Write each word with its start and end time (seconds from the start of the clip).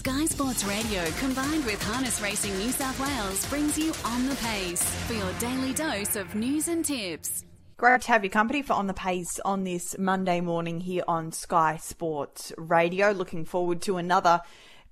Sky 0.00 0.24
Sports 0.24 0.64
Radio 0.64 1.04
combined 1.18 1.62
with 1.66 1.82
Harness 1.82 2.22
Racing 2.22 2.56
New 2.56 2.70
South 2.70 2.98
Wales 2.98 3.44
brings 3.50 3.76
you 3.76 3.92
On 4.06 4.26
the 4.26 4.34
Pace 4.36 4.82
for 4.82 5.12
your 5.12 5.30
daily 5.34 5.74
dose 5.74 6.16
of 6.16 6.34
news 6.34 6.68
and 6.68 6.82
tips. 6.82 7.44
Great 7.76 8.00
to 8.00 8.08
have 8.08 8.24
your 8.24 8.30
company 8.30 8.62
for 8.62 8.72
On 8.72 8.86
the 8.86 8.94
Pace 8.94 9.38
on 9.44 9.64
this 9.64 9.98
Monday 9.98 10.40
morning 10.40 10.80
here 10.80 11.02
on 11.06 11.32
Sky 11.32 11.76
Sports 11.76 12.50
Radio. 12.56 13.10
Looking 13.10 13.44
forward 13.44 13.82
to 13.82 13.98
another 13.98 14.40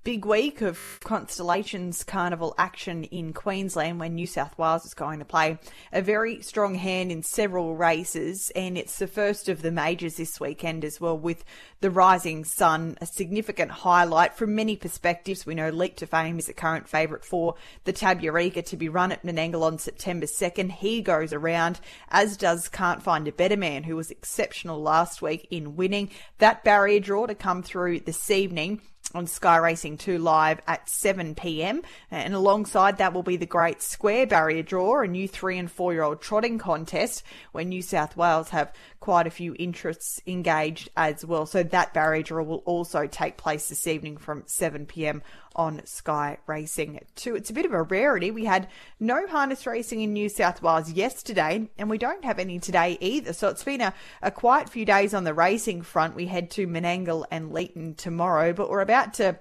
big 0.04 0.24
week 0.24 0.62
of 0.62 0.98
Constellations 1.04 2.04
Carnival 2.04 2.54
action 2.56 3.04
in 3.04 3.32
Queensland 3.32 4.00
when 4.00 4.14
New 4.14 4.26
South 4.26 4.56
Wales 4.56 4.86
is 4.86 4.94
going 4.94 5.18
to 5.18 5.24
play 5.24 5.58
a 5.92 6.00
very 6.00 6.40
strong 6.40 6.76
hand 6.76 7.12
in 7.12 7.22
several 7.22 7.76
races, 7.76 8.50
and 8.56 8.78
it's 8.78 8.98
the 8.98 9.06
first 9.06 9.48
of 9.48 9.62
the 9.62 9.70
majors 9.70 10.16
this 10.16 10.40
weekend 10.40 10.84
as 10.84 11.00
well, 11.00 11.18
with 11.18 11.44
the 11.80 11.90
Rising 11.90 12.44
Sun 12.44 12.96
a 13.00 13.06
significant 13.06 13.70
highlight 13.70 14.34
from 14.34 14.54
many 14.54 14.76
perspectives. 14.76 15.44
We 15.44 15.54
know 15.54 15.70
Leap 15.70 15.96
to 15.96 16.06
Fame 16.06 16.38
is 16.38 16.48
a 16.48 16.54
current 16.54 16.88
favourite 16.88 17.24
for 17.24 17.56
the 17.84 17.92
Tabula 17.92 18.50
to 18.50 18.76
be 18.76 18.88
run 18.88 19.12
at 19.12 19.24
Menangle 19.24 19.62
on 19.62 19.78
September 19.78 20.26
2nd. 20.26 20.70
He 20.72 21.02
goes 21.02 21.32
around, 21.32 21.80
as 22.08 22.36
does 22.36 22.68
Can't 22.68 23.02
Find 23.02 23.26
a 23.28 23.32
Better 23.32 23.56
Man, 23.56 23.82
who 23.82 23.96
was 23.96 24.10
exceptional 24.10 24.80
last 24.80 25.22
week 25.22 25.46
in 25.50 25.76
winning. 25.76 26.10
That 26.38 26.64
barrier 26.64 27.00
draw 27.00 27.26
to 27.26 27.34
come 27.34 27.62
through 27.62 28.00
this 28.00 28.30
evening 28.30 28.80
on 29.14 29.26
Sky 29.26 29.56
Racing 29.56 29.96
2 29.98 30.18
live 30.18 30.60
at 30.66 30.88
7 30.88 31.34
pm. 31.34 31.82
And 32.10 32.34
alongside 32.34 32.98
that 32.98 33.12
will 33.12 33.22
be 33.22 33.36
the 33.36 33.46
Great 33.46 33.82
Square 33.82 34.26
Barrier 34.28 34.62
Draw, 34.62 35.02
a 35.02 35.06
new 35.06 35.26
three 35.26 35.58
and 35.58 35.70
four 35.70 35.92
year 35.92 36.02
old 36.02 36.20
trotting 36.20 36.58
contest 36.58 37.22
where 37.52 37.64
New 37.64 37.82
South 37.82 38.16
Wales 38.16 38.50
have 38.50 38.72
quite 39.00 39.26
a 39.26 39.30
few 39.30 39.54
interests 39.58 40.20
engaged 40.26 40.90
as 40.96 41.24
well. 41.24 41.46
So 41.46 41.62
that 41.62 41.94
barrier 41.94 42.22
draw 42.22 42.42
will 42.42 42.62
also 42.66 43.06
take 43.06 43.36
place 43.36 43.68
this 43.68 43.86
evening 43.86 44.18
from 44.18 44.42
7 44.46 44.86
pm 44.86 45.22
on 45.58 45.84
Sky 45.84 46.38
Racing 46.46 47.00
too. 47.16 47.34
It's 47.36 47.50
a 47.50 47.52
bit 47.52 47.66
of 47.66 47.72
a 47.72 47.82
rarity. 47.82 48.30
We 48.30 48.44
had 48.44 48.68
no 49.00 49.26
harness 49.26 49.66
racing 49.66 50.00
in 50.00 50.12
New 50.12 50.28
South 50.28 50.62
Wales 50.62 50.90
yesterday, 50.92 51.68
and 51.76 51.90
we 51.90 51.98
don't 51.98 52.24
have 52.24 52.38
any 52.38 52.60
today 52.60 52.96
either. 53.00 53.32
So 53.32 53.48
it's 53.48 53.64
been 53.64 53.80
a, 53.80 53.92
a 54.22 54.30
quiet 54.30 54.70
few 54.70 54.84
days 54.84 55.12
on 55.12 55.24
the 55.24 55.34
racing 55.34 55.82
front. 55.82 56.14
We 56.14 56.26
head 56.26 56.50
to 56.52 56.66
Menangle 56.66 57.26
and 57.30 57.50
Leeton 57.50 57.96
tomorrow, 57.96 58.52
but 58.52 58.70
we're 58.70 58.80
about 58.80 59.14
to 59.14 59.38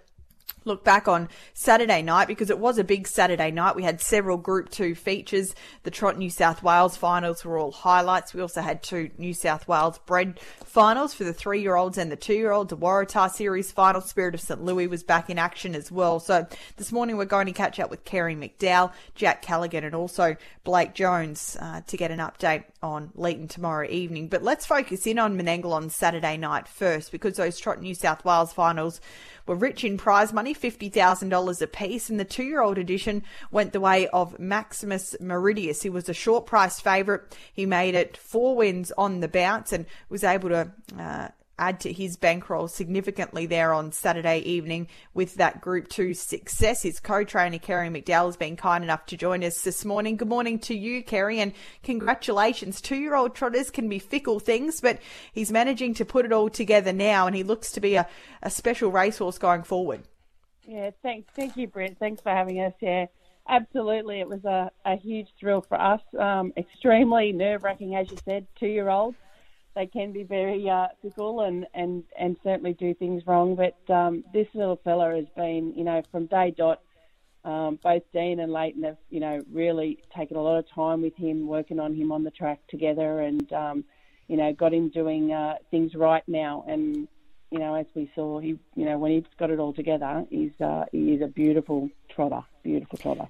look 0.67 0.83
back 0.83 1.07
on 1.07 1.29
Saturday 1.53 2.01
night 2.01 2.27
because 2.27 2.49
it 2.49 2.59
was 2.59 2.77
a 2.77 2.83
big 2.83 3.07
Saturday 3.07 3.51
night. 3.51 3.75
We 3.75 3.83
had 3.83 4.01
several 4.01 4.37
Group 4.37 4.69
2 4.69 4.95
features. 4.95 5.55
The 5.83 5.91
Trot 5.91 6.17
New 6.17 6.29
South 6.29 6.63
Wales 6.63 6.97
finals 6.97 7.43
were 7.43 7.57
all 7.57 7.71
highlights. 7.71 8.33
We 8.33 8.41
also 8.41 8.61
had 8.61 8.83
two 8.83 9.09
New 9.17 9.33
South 9.33 9.67
Wales 9.67 9.99
bred 9.99 10.39
finals 10.65 11.13
for 11.13 11.23
the 11.23 11.33
three 11.33 11.61
year 11.61 11.75
olds 11.75 11.97
and 11.97 12.11
the 12.11 12.15
two 12.15 12.33
year 12.33 12.51
olds. 12.51 12.69
The 12.69 12.77
Waratah 12.77 13.31
Series 13.31 13.71
final. 13.71 13.97
Spirit 14.01 14.35
of 14.35 14.41
St. 14.41 14.63
Louis 14.63 14.87
was 14.87 15.03
back 15.03 15.29
in 15.29 15.39
action 15.39 15.75
as 15.75 15.91
well. 15.91 16.19
So 16.19 16.47
this 16.75 16.91
morning 16.91 17.17
we're 17.17 17.25
going 17.25 17.47
to 17.47 17.51
catch 17.51 17.79
up 17.79 17.89
with 17.89 18.03
Kerry 18.03 18.35
McDowell, 18.35 18.91
Jack 19.15 19.41
Callaghan, 19.41 19.83
and 19.83 19.95
also 19.95 20.35
Blake 20.63 20.93
Jones 20.93 21.57
uh, 21.59 21.81
to 21.87 21.97
get 21.97 22.11
an 22.11 22.19
update 22.19 22.65
on 22.81 23.09
Leeton 23.17 23.49
tomorrow 23.49 23.87
evening. 23.87 24.27
But 24.27 24.43
let's 24.43 24.65
focus 24.65 25.07
in 25.07 25.19
on 25.19 25.37
Menangle 25.37 25.71
on 25.71 25.89
Saturday 25.89 26.37
night 26.37 26.67
first 26.67 27.11
because 27.11 27.37
those 27.37 27.59
Trot 27.59 27.81
New 27.81 27.95
South 27.95 28.23
Wales 28.25 28.53
finals 28.53 29.01
were 29.45 29.55
rich 29.55 29.83
in 29.83 29.97
prize 29.97 30.33
money, 30.33 30.53
$50,000 30.59 31.61
apiece, 31.61 32.09
and 32.09 32.19
the 32.19 32.25
two 32.25 32.43
year 32.43 32.61
old 32.61 32.77
edition 32.77 33.23
went 33.51 33.73
the 33.73 33.79
way 33.79 34.07
of 34.07 34.39
Maximus 34.39 35.15
Meridius. 35.21 35.83
He 35.83 35.89
was 35.89 36.09
a 36.09 36.13
short 36.13 36.45
price 36.45 36.79
favourite. 36.79 37.21
He 37.53 37.65
made 37.65 37.95
it 37.95 38.17
four 38.17 38.55
wins 38.55 38.91
on 38.97 39.19
the 39.19 39.27
bounce 39.27 39.71
and 39.71 39.85
was 40.09 40.23
able 40.23 40.49
to 40.49 40.71
uh, 40.97 41.29
add 41.59 41.79
to 41.79 41.91
his 41.91 42.17
bankroll 42.17 42.67
significantly 42.67 43.45
there 43.45 43.73
on 43.73 43.91
Saturday 43.91 44.39
evening 44.39 44.87
with 45.13 45.35
that 45.35 45.61
Group 45.61 45.87
2 45.87 46.13
success. 46.13 46.83
His 46.83 46.99
co-trainer, 46.99 47.57
Kerry 47.57 47.89
McDowell, 47.89 48.27
has 48.27 48.37
been 48.37 48.55
kind 48.55 48.83
enough 48.83 49.05
to 49.07 49.17
join 49.17 49.43
us 49.43 49.61
this 49.61 49.83
morning. 49.83 50.17
Good 50.17 50.27
morning 50.27 50.59
to 50.59 50.75
you, 50.75 51.03
Kerry, 51.03 51.39
and 51.39 51.53
congratulations. 51.83 52.79
Two-year-old 52.81 53.33
trotters 53.35 53.71
can 53.71 53.89
be 53.89 53.99
fickle 53.99 54.39
things, 54.39 54.81
but 54.81 54.99
he's 55.33 55.51
managing 55.51 55.95
to 55.95 56.05
put 56.05 56.25
it 56.25 56.31
all 56.31 56.49
together 56.49 56.93
now, 56.93 57.25
and 57.25 57.35
he 57.35 57.43
looks 57.43 57.71
to 57.71 57.81
be 57.81 57.95
a, 57.95 58.07
a 58.43 58.49
special 58.49 58.91
racehorse 58.91 59.37
going 59.37 59.63
forward. 59.63 60.03
Yeah, 60.67 60.91
thanks. 61.01 61.29
Thank 61.33 61.55
you, 61.55 61.67
Brent. 61.67 61.97
Thanks 61.97 62.21
for 62.21 62.29
having 62.29 62.59
us. 62.59 62.73
Yeah, 62.81 63.05
absolutely. 63.47 64.19
It 64.19 64.27
was 64.27 64.43
a, 64.43 64.69
a 64.85 64.97
huge 64.97 65.29
thrill 65.39 65.61
for 65.61 65.79
us. 65.79 66.01
Um, 66.19 66.51
extremely 66.57 67.31
nerve-wracking, 67.31 67.95
as 67.95 68.11
you 68.11 68.17
said, 68.25 68.45
two 68.59 68.67
year 68.67 68.89
olds. 68.89 69.17
they 69.77 69.85
can 69.85 70.11
be 70.11 70.23
very 70.23 70.67
uh, 70.67 70.87
fickle 71.01 71.41
and, 71.41 71.67
and, 71.75 72.03
and 72.19 72.35
certainly 72.43 72.73
do 72.73 72.93
things 72.95 73.21
wrong. 73.27 73.55
But 73.55 73.93
um, 73.93 74.23
this 74.33 74.47
little 74.55 74.79
fella 74.83 75.15
has 75.15 75.27
been, 75.35 75.73
you 75.75 75.83
know, 75.83 76.01
from 76.11 76.25
day 76.25 76.53
dot, 76.57 76.81
um, 77.45 77.79
both 77.83 78.01
Dean 78.11 78.39
and 78.39 78.51
Leighton 78.51 78.83
have, 78.83 78.97
you 79.09 79.19
know, 79.19 79.43
really 79.51 79.99
taken 80.15 80.35
a 80.35 80.41
lot 80.41 80.57
of 80.57 80.65
time 80.73 81.01
with 81.01 81.15
him, 81.15 81.47
working 81.47 81.79
on 81.79 81.93
him 81.93 82.11
on 82.11 82.23
the 82.23 82.31
track 82.31 82.59
together, 82.67 83.21
and 83.21 83.53
um, 83.53 83.85
you 84.27 84.35
know, 84.35 84.51
got 84.51 84.73
him 84.73 84.89
doing 84.89 85.31
uh, 85.31 85.55
things 85.71 85.93
right 85.95 86.23
now. 86.27 86.65
And 86.67 87.07
you 87.51 87.59
know, 87.59 87.75
as 87.75 87.85
we 87.95 88.11
saw, 88.15 88.39
he, 88.39 88.59
you 88.75 88.85
know, 88.85 88.97
when 88.97 89.11
he's 89.11 89.23
got 89.37 89.49
it 89.49 89.59
all 89.59 89.73
together, 89.73 90.25
he's 90.29 90.59
uh, 90.59 90.85
he 90.91 91.13
is 91.13 91.21
a 91.21 91.27
beautiful 91.27 91.89
trotter, 92.09 92.43
beautiful 92.63 92.97
trotter. 92.97 93.27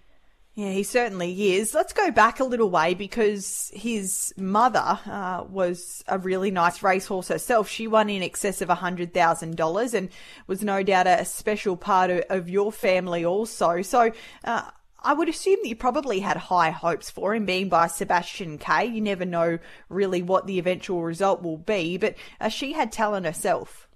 Yeah, 0.58 0.72
he 0.72 0.82
certainly 0.82 1.54
is. 1.54 1.76
Let's 1.76 1.94
go 1.94 2.10
back 2.10 2.40
a 2.40 2.44
little 2.44 2.72
way 2.72 2.96
because 2.96 3.70
his 3.76 4.34
mother 4.38 5.00
uh, 5.06 5.44
was 5.48 6.04
a 6.08 6.18
really 6.18 6.50
nice 6.50 6.82
racehorse 6.82 7.28
herself. 7.28 7.70
She 7.70 7.88
won 7.88 8.10
in 8.10 8.24
excess 8.24 8.60
of 8.64 8.70
$100,000 8.70 9.94
and 9.94 10.10
was 10.48 10.64
no 10.64 10.82
doubt 10.82 11.06
a 11.06 11.26
special 11.26 11.78
part 11.78 12.10
of, 12.10 12.24
of 12.32 12.50
your 12.50 12.72
family 12.72 13.24
also. 13.24 13.84
So, 13.84 14.12
uh, 14.46 14.72
I 15.00 15.14
would 15.14 15.30
assume 15.30 15.58
that 15.62 15.70
you 15.70 15.76
probably 15.76 16.22
had 16.22 16.38
high 16.38 16.72
hopes 16.72 17.12
for 17.12 17.36
him 17.36 17.46
being 17.46 17.70
by 17.70 17.86
Sebastian 17.86 18.58
K. 18.58 18.86
You 18.88 19.00
never 19.00 19.26
know 19.26 19.60
really 19.90 20.24
what 20.24 20.48
the 20.48 20.58
eventual 20.58 21.04
result 21.04 21.44
will 21.44 21.58
be, 21.58 21.98
but 21.98 22.16
uh, 22.42 22.50
she 22.50 22.74
had 22.74 22.92
talent 22.92 23.28
herself. 23.28 23.87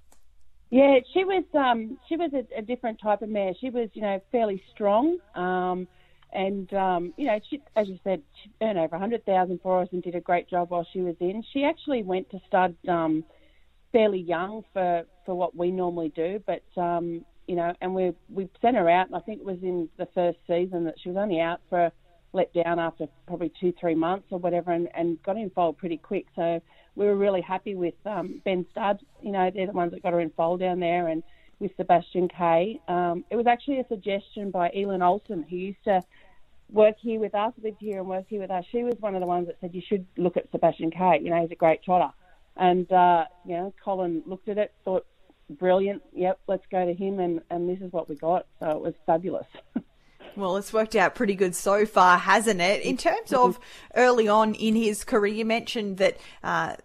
Yeah, 0.72 1.00
she 1.14 1.26
was 1.26 1.44
um, 1.54 1.98
she 2.08 2.16
was 2.16 2.32
a, 2.34 2.59
a, 2.59 2.62
different 2.62 3.00
type 3.02 3.22
of 3.22 3.28
mare. 3.28 3.52
She 3.59 3.70
was, 3.70 3.90
you 3.94 4.02
know, 4.02 4.22
fairly 4.32 4.64
strong. 4.74 5.18
Um, 5.36 5.86
and 6.32 6.74
um, 6.74 7.14
you 7.18 7.28
know, 7.28 7.38
she, 7.50 7.62
as 7.76 7.90
you 7.90 8.00
said, 8.06 8.22
she 8.42 8.50
earned 8.62 8.80
over 8.80 8.96
a 8.96 9.00
hundred 9.00 9.26
thousand 9.26 9.59
for 9.62 9.82
us 9.82 9.90
and 9.92 10.02
did 10.02 10.16
a 10.16 10.22
great 10.22 10.50
job 10.50 10.72
while 10.72 10.88
she 10.94 11.02
was 11.02 11.16
in. 11.20 11.44
She 11.52 11.66
actually 11.66 12.04
went 12.04 12.30
to 12.32 12.40
stud 12.48 12.76
um, 12.88 13.26
fairly 13.92 14.20
young 14.22 14.64
for 14.72 15.04
for 15.26 15.36
what 15.36 15.56
we 15.58 15.72
normally 15.72 16.14
do, 16.16 16.42
but 16.48 16.64
um, 16.82 17.26
you 17.48 17.58
know, 17.58 17.74
and 17.82 17.94
we 17.94 18.14
we 18.30 18.50
sent 18.62 18.78
her 18.78 18.90
out. 18.90 19.08
And 19.08 19.16
I 19.18 19.20
think 19.20 19.42
it 19.42 19.46
was 19.46 19.59
in 19.62 19.90
the 19.98 20.08
first 20.14 20.38
season 20.48 20.86
that 20.86 20.96
she 21.03 21.09
was 21.09 21.18
only 21.18 21.42
out 21.42 21.59
for 21.70 21.92
let 22.32 22.53
down 22.53 22.80
after 22.80 23.08
probably 23.28 23.52
two 23.59 23.74
three 23.78 23.96
months 23.96 24.28
or 24.32 24.40
whatever, 24.40 24.72
and, 24.72 24.88
and 24.96 25.22
got 25.24 25.36
involved 25.36 25.80
pretty 25.80 25.98
quick. 25.98 26.28
So 26.34 26.62
we 26.96 27.06
were 27.06 27.16
really 27.16 27.41
happy 27.41 27.75
with 27.75 27.96
um, 28.06 28.41
Ben 28.44 28.66
Stud. 28.72 29.00
You 29.22 29.31
know, 29.31 29.50
they're 29.53 29.68
the 29.68 29.74
ones 29.74 29.91
that 29.91 30.03
got 30.03 30.13
her 30.13 30.19
involved 30.19 30.62
down 30.62 30.79
there, 30.79 31.07
and 31.07 31.24
with 31.59 31.72
Sebastian 31.78 32.28
K. 32.28 32.81
Um, 32.88 33.24
it 33.29 33.35
was 33.35 33.47
actually 33.47 33.79
a 33.79 33.88
suggestion 33.88 34.52
by 34.52 34.72
Elin 34.75 35.02
Olsen, 35.02 35.44
who 35.44 35.56
used 35.56 35.84
to 35.85 36.02
work 36.72 36.96
here 37.00 37.19
with 37.19 37.35
us, 37.35 37.53
lived 37.62 37.78
here 37.79 38.00
and 38.00 38.07
worked 38.07 38.29
here 38.29 38.41
with 38.41 38.52
us. 38.52 38.66
She 38.72 38.84
was 38.84 38.96
one 39.00 39.16
of 39.16 39.22
the 39.22 39.28
ones 39.28 39.47
that 39.47 39.57
said 39.62 39.75
you 39.75 39.81
should 39.88 40.06
look 40.18 40.38
at 40.38 40.50
Sebastian 40.52 40.91
K. 40.91 41.19
You 41.22 41.29
know, 41.29 41.41
he's 41.41 41.52
a 41.52 41.56
great 41.56 41.84
trotter. 41.84 42.12
And, 42.57 42.91
uh, 42.91 43.25
you 43.46 43.56
know, 43.56 43.73
Colin 43.84 44.23
looked 44.25 44.50
at 44.50 44.58
it, 44.58 44.73
thought, 44.84 45.06
brilliant, 45.50 46.02
yep, 46.13 46.40
let's 46.47 46.66
go 46.72 46.85
to 46.85 46.94
him. 46.94 47.19
And, 47.19 47.41
and 47.50 47.69
this 47.69 47.81
is 47.81 47.91
what 47.94 48.09
we 48.09 48.16
got. 48.16 48.47
So 48.59 48.69
it 48.69 48.81
was 48.81 48.94
fabulous. 49.06 49.47
Well, 50.36 50.58
it's 50.58 50.74
worked 50.74 50.96
out 50.96 51.16
pretty 51.16 51.36
good 51.36 51.56
so 51.56 51.86
far, 51.86 52.18
hasn't 52.18 52.62
it? 52.62 52.81
In 52.84 52.97
terms 52.97 53.34
of 53.34 53.59
early 53.96 54.28
on 54.28 54.53
in 54.56 54.75
his 54.75 55.03
career, 55.03 55.34
you 55.34 55.46
mentioned 55.46 55.97
that 55.97 56.18
uh, 56.44 56.75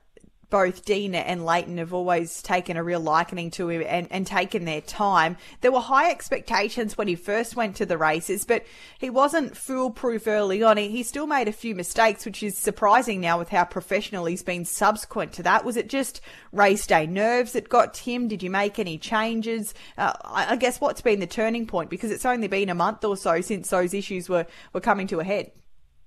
both 0.48 0.84
Dean 0.84 1.14
and 1.14 1.44
Leighton 1.44 1.78
have 1.78 1.92
always 1.92 2.40
taken 2.42 2.76
a 2.76 2.84
real 2.84 3.00
likening 3.00 3.50
to 3.52 3.68
him 3.68 3.82
and, 3.86 4.06
and 4.10 4.26
taken 4.26 4.64
their 4.64 4.80
time. 4.80 5.36
There 5.60 5.72
were 5.72 5.80
high 5.80 6.10
expectations 6.10 6.96
when 6.96 7.08
he 7.08 7.16
first 7.16 7.56
went 7.56 7.76
to 7.76 7.86
the 7.86 7.98
races, 7.98 8.44
but 8.44 8.64
he 8.98 9.10
wasn't 9.10 9.56
foolproof 9.56 10.26
early 10.26 10.62
on. 10.62 10.76
He, 10.76 10.88
he 10.88 11.02
still 11.02 11.26
made 11.26 11.48
a 11.48 11.52
few 11.52 11.74
mistakes, 11.74 12.24
which 12.24 12.42
is 12.42 12.56
surprising 12.56 13.20
now 13.20 13.38
with 13.38 13.48
how 13.48 13.64
professional 13.64 14.26
he's 14.26 14.42
been 14.42 14.64
subsequent 14.64 15.32
to 15.34 15.42
that. 15.42 15.64
Was 15.64 15.76
it 15.76 15.88
just 15.88 16.20
race 16.52 16.86
day 16.86 17.06
nerves 17.06 17.52
that 17.52 17.68
got 17.68 17.94
to 17.94 18.02
him? 18.04 18.28
Did 18.28 18.42
you 18.42 18.50
make 18.50 18.78
any 18.78 18.98
changes? 18.98 19.74
Uh, 19.98 20.12
I, 20.24 20.52
I 20.52 20.56
guess 20.56 20.80
what's 20.80 21.00
been 21.00 21.20
the 21.20 21.26
turning 21.26 21.66
point? 21.66 21.90
Because 21.90 22.10
it's 22.10 22.26
only 22.26 22.48
been 22.48 22.68
a 22.68 22.74
month 22.74 23.04
or 23.04 23.16
so 23.16 23.40
since 23.40 23.68
those 23.68 23.94
issues 23.94 24.28
were, 24.28 24.46
were 24.72 24.80
coming 24.80 25.06
to 25.08 25.20
a 25.20 25.24
head. 25.24 25.50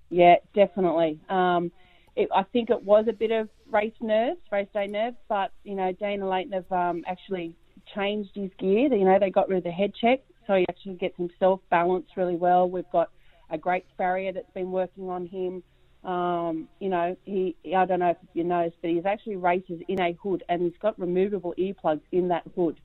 Yeah, 0.09 0.37
definitely. 0.53 1.19
Um, 1.29 1.71
it, 2.15 2.29
I 2.35 2.43
think 2.43 2.69
it 2.69 2.83
was 2.83 3.07
a 3.07 3.13
bit 3.13 3.31
of 3.31 3.49
race 3.71 3.93
nerves, 4.01 4.39
race 4.51 4.67
day 4.73 4.87
nerves, 4.87 5.17
but 5.27 5.51
you 5.63 5.75
know, 5.75 5.91
Dana 5.91 6.27
Leighton 6.27 6.53
have 6.53 6.71
um, 6.71 7.03
actually 7.07 7.55
changed 7.95 8.31
his 8.35 8.49
gear. 8.59 8.93
You 8.93 9.05
know, 9.05 9.17
they 9.19 9.29
got 9.29 9.49
rid 9.49 9.59
of 9.59 9.63
the 9.63 9.71
head 9.71 9.93
check, 9.99 10.19
so 10.47 10.55
he 10.55 10.65
actually 10.69 10.95
gets 10.95 11.17
himself 11.17 11.61
balanced 11.69 12.11
really 12.17 12.35
well. 12.35 12.69
We've 12.69 12.89
got 12.91 13.09
a 13.49 13.57
great 13.57 13.85
farrier 13.97 14.31
that's 14.31 14.51
been 14.53 14.71
working 14.71 15.09
on 15.09 15.27
him. 15.27 15.63
Um, 16.03 16.69
you 16.79 16.89
know, 16.89 17.17
he 17.25 17.55
I 17.75 17.85
don't 17.85 17.99
know 17.99 18.11
if 18.11 18.17
you 18.33 18.43
noticed, 18.43 18.77
but 18.81 18.91
he's 18.91 19.05
actually 19.05 19.35
races 19.35 19.81
in 19.87 19.99
a 19.99 20.13
hood 20.13 20.43
and 20.47 20.61
he's 20.61 20.77
got 20.81 20.99
removable 20.99 21.53
earplugs 21.57 22.01
in 22.11 22.29
that 22.29 22.43
hood. 22.55 22.79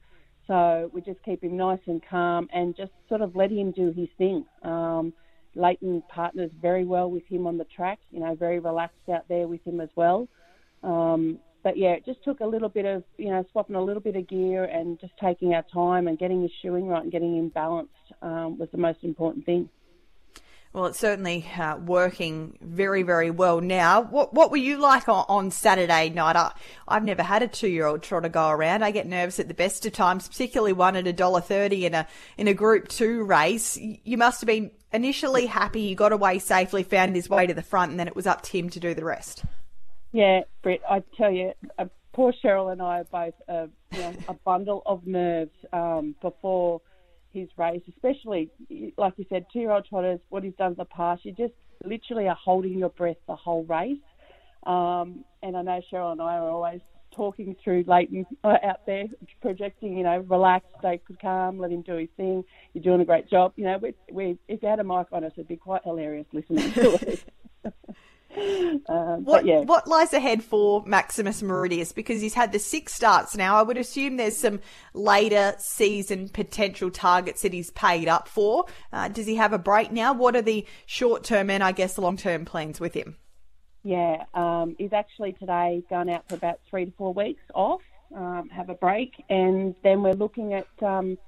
So 0.46 0.90
we 0.92 1.00
just 1.00 1.22
keep 1.22 1.42
him 1.42 1.56
nice 1.56 1.80
and 1.86 2.02
calm 2.10 2.48
and 2.52 2.76
just 2.76 2.92
sort 3.08 3.22
of 3.22 3.34
let 3.34 3.50
him 3.50 3.70
do 3.70 3.92
his 3.96 4.08
thing. 4.18 4.44
Um, 4.62 5.12
Leighton 5.54 6.02
partners 6.08 6.50
very 6.60 6.84
well 6.84 7.10
with 7.10 7.22
him 7.28 7.46
on 7.46 7.56
the 7.56 7.64
track, 7.64 8.00
you 8.10 8.20
know, 8.20 8.34
very 8.34 8.58
relaxed 8.58 9.08
out 9.12 9.26
there 9.28 9.46
with 9.46 9.64
him 9.64 9.80
as 9.80 9.88
well. 9.94 10.28
Um, 10.84 11.38
but 11.64 11.78
yeah, 11.78 11.92
it 11.92 12.04
just 12.04 12.22
took 12.22 12.40
a 12.40 12.46
little 12.46 12.68
bit 12.68 12.84
of, 12.84 13.02
you 13.16 13.30
know, 13.30 13.44
swapping 13.50 13.74
a 13.74 13.82
little 13.82 14.02
bit 14.02 14.16
of 14.16 14.28
gear 14.28 14.64
and 14.64 15.00
just 15.00 15.14
taking 15.16 15.54
our 15.54 15.64
time 15.72 16.06
and 16.06 16.18
getting 16.18 16.42
his 16.42 16.50
shoeing 16.62 16.86
right 16.86 17.02
and 17.02 17.10
getting 17.10 17.36
him 17.38 17.48
balanced 17.48 17.92
um, 18.20 18.58
was 18.58 18.68
the 18.70 18.78
most 18.78 19.02
important 19.02 19.46
thing. 19.46 19.70
Well, 20.74 20.86
it's 20.86 20.98
certainly 20.98 21.48
uh, 21.56 21.76
working 21.76 22.58
very, 22.60 23.04
very 23.04 23.30
well 23.30 23.60
now. 23.60 24.02
What 24.02 24.34
What 24.34 24.50
were 24.50 24.56
you 24.56 24.76
like 24.76 25.08
on, 25.08 25.24
on 25.28 25.50
Saturday 25.52 26.10
night? 26.10 26.34
I, 26.34 26.52
have 26.88 27.04
never 27.04 27.22
had 27.22 27.44
a 27.44 27.48
two 27.48 27.68
year 27.68 27.86
old 27.86 28.02
trotter 28.02 28.28
go 28.28 28.48
around. 28.48 28.82
I 28.82 28.90
get 28.90 29.06
nervous 29.06 29.38
at 29.38 29.46
the 29.46 29.54
best 29.54 29.86
of 29.86 29.92
times, 29.92 30.26
particularly 30.26 30.72
one 30.72 30.96
at 30.96 31.06
a 31.06 31.12
dollar 31.12 31.40
thirty 31.40 31.86
in 31.86 31.94
a 31.94 32.08
in 32.36 32.48
a 32.48 32.54
Group 32.54 32.88
Two 32.88 33.22
race. 33.22 33.78
You 33.78 34.18
must 34.18 34.40
have 34.40 34.48
been 34.48 34.72
initially 34.92 35.46
happy. 35.46 35.86
He 35.86 35.94
got 35.94 36.10
away 36.10 36.40
safely, 36.40 36.82
found 36.82 37.14
his 37.14 37.30
way 37.30 37.46
to 37.46 37.54
the 37.54 37.62
front, 37.62 37.92
and 37.92 38.00
then 38.00 38.08
it 38.08 38.16
was 38.16 38.26
up 38.26 38.42
to 38.42 38.58
him 38.58 38.68
to 38.70 38.80
do 38.80 38.94
the 38.94 39.04
rest. 39.04 39.44
Yeah, 40.14 40.42
Britt, 40.62 40.80
I 40.88 41.02
tell 41.16 41.32
you, 41.32 41.50
uh, 41.76 41.86
poor 42.12 42.32
Cheryl 42.32 42.70
and 42.70 42.80
I 42.80 43.00
are 43.00 43.04
both 43.04 43.34
uh, 43.48 43.66
you 43.90 43.98
know, 43.98 44.14
a 44.28 44.34
bundle 44.34 44.80
of 44.86 45.04
nerves 45.04 45.50
um, 45.72 46.14
before 46.22 46.80
his 47.32 47.48
race, 47.58 47.82
especially 47.88 48.48
like 48.96 49.14
you 49.16 49.26
said, 49.28 49.44
two-year-old 49.52 49.86
trotters. 49.86 50.20
What 50.28 50.44
he's 50.44 50.54
done 50.54 50.70
in 50.70 50.76
the 50.78 50.84
past, 50.84 51.24
you 51.24 51.32
just 51.32 51.54
literally 51.84 52.28
are 52.28 52.36
holding 52.40 52.78
your 52.78 52.90
breath 52.90 53.16
the 53.26 53.34
whole 53.34 53.64
race. 53.64 53.98
Um, 54.64 55.24
and 55.42 55.56
I 55.56 55.62
know 55.62 55.80
Cheryl 55.92 56.12
and 56.12 56.22
I 56.22 56.36
are 56.36 56.48
always 56.48 56.80
talking 57.10 57.56
through 57.64 57.82
Leighton 57.88 58.24
uh, 58.44 58.54
out 58.62 58.86
there, 58.86 59.06
projecting, 59.42 59.98
you 59.98 60.04
know, 60.04 60.18
relax, 60.28 60.64
stay 60.78 61.00
calm, 61.20 61.58
let 61.58 61.72
him 61.72 61.82
do 61.82 61.96
his 61.96 62.08
thing. 62.16 62.44
You're 62.72 62.84
doing 62.84 63.00
a 63.00 63.04
great 63.04 63.28
job. 63.28 63.52
You 63.56 63.64
know, 63.64 63.78
we, 63.78 63.94
we 64.12 64.38
if 64.46 64.62
you 64.62 64.68
had 64.68 64.78
a 64.78 64.84
mic 64.84 65.08
on 65.10 65.24
us, 65.24 65.32
it'd 65.34 65.48
be 65.48 65.56
quite 65.56 65.82
hilarious 65.82 66.26
listening 66.32 66.72
to 66.72 66.92
it. 67.02 67.24
Um, 68.86 69.24
what, 69.24 69.46
yeah. 69.46 69.60
what 69.60 69.86
lies 69.86 70.12
ahead 70.12 70.42
for 70.42 70.82
Maximus 70.84 71.42
Meridius? 71.42 71.94
Because 71.94 72.20
he's 72.20 72.34
had 72.34 72.52
the 72.52 72.58
six 72.58 72.92
starts 72.92 73.36
now. 73.36 73.56
I 73.56 73.62
would 73.62 73.78
assume 73.78 74.16
there's 74.16 74.36
some 74.36 74.60
later 74.92 75.54
season 75.58 76.28
potential 76.28 76.90
targets 76.90 77.42
that 77.42 77.52
he's 77.52 77.70
paid 77.70 78.08
up 78.08 78.28
for. 78.28 78.66
Uh, 78.92 79.08
does 79.08 79.26
he 79.26 79.36
have 79.36 79.52
a 79.52 79.58
break 79.58 79.90
now? 79.90 80.12
What 80.12 80.36
are 80.36 80.42
the 80.42 80.66
short 80.86 81.24
term 81.24 81.50
and 81.50 81.62
I 81.62 81.72
guess 81.72 81.96
long 81.96 82.16
term 82.16 82.44
plans 82.44 82.80
with 82.80 82.94
him? 82.94 83.16
Yeah, 83.84 84.24
um, 84.34 84.76
he's 84.78 84.92
actually 84.92 85.34
today 85.34 85.82
gone 85.88 86.08
out 86.08 86.28
for 86.28 86.34
about 86.34 86.60
three 86.68 86.86
to 86.86 86.92
four 86.92 87.12
weeks 87.12 87.42
off, 87.54 87.82
um, 88.14 88.48
have 88.50 88.70
a 88.70 88.74
break, 88.74 89.12
and 89.28 89.74
then 89.82 90.02
we're 90.02 90.14
looking 90.14 90.54
at 90.54 90.66
um, 90.82 91.18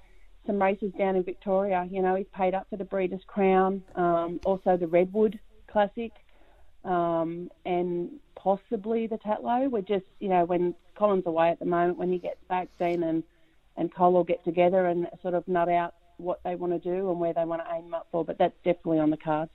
some 0.47 0.61
races 0.61 0.93
down 0.99 1.17
in 1.17 1.23
Victoria. 1.23 1.87
You 1.91 2.03
know, 2.03 2.15
he's 2.15 2.27
paid 2.35 2.55
up 2.55 2.67
for 2.71 2.77
the 2.77 2.85
Breeders' 2.85 3.21
Crown, 3.27 3.83
um, 3.95 4.41
also 4.45 4.77
the 4.77 4.87
Redwood 4.87 5.39
Classic 5.71 6.13
um, 6.85 7.51
and 7.65 8.11
possibly 8.35 9.07
the 9.07 9.19
Tatlow. 9.19 9.71
We're 9.71 9.83
just, 9.83 10.05
you 10.21 10.29
know, 10.29 10.45
when 10.45 10.75
Colin's 10.97 11.27
away 11.27 11.51
at 11.51 11.59
the 11.59 11.67
moment, 11.67 11.99
when 11.99 12.13
he 12.13 12.19
gets 12.19 12.43
back, 12.49 12.69
Dean 12.79 13.03
and, 13.03 13.23
and 13.77 13.93
Cole 13.93 14.13
will 14.13 14.25
get 14.25 14.45
together 14.45 14.87
and 14.87 15.09
sort 15.23 15.35
of 15.35 15.47
nut 15.49 15.69
out 15.69 15.95
what 16.19 16.41
they 16.45 16.55
want 16.55 16.73
to 16.73 16.79
do 16.79 17.11
and 17.11 17.21
where 17.21 17.33
they 17.33 17.45
want 17.45 17.63
to 17.63 17.75
aim 17.75 17.93
up 17.93 18.07
for. 18.11 18.25
But 18.25 18.39
that's 18.39 18.57
definitely 18.65 19.01
on 19.01 19.11
the 19.11 19.17
cards 19.17 19.51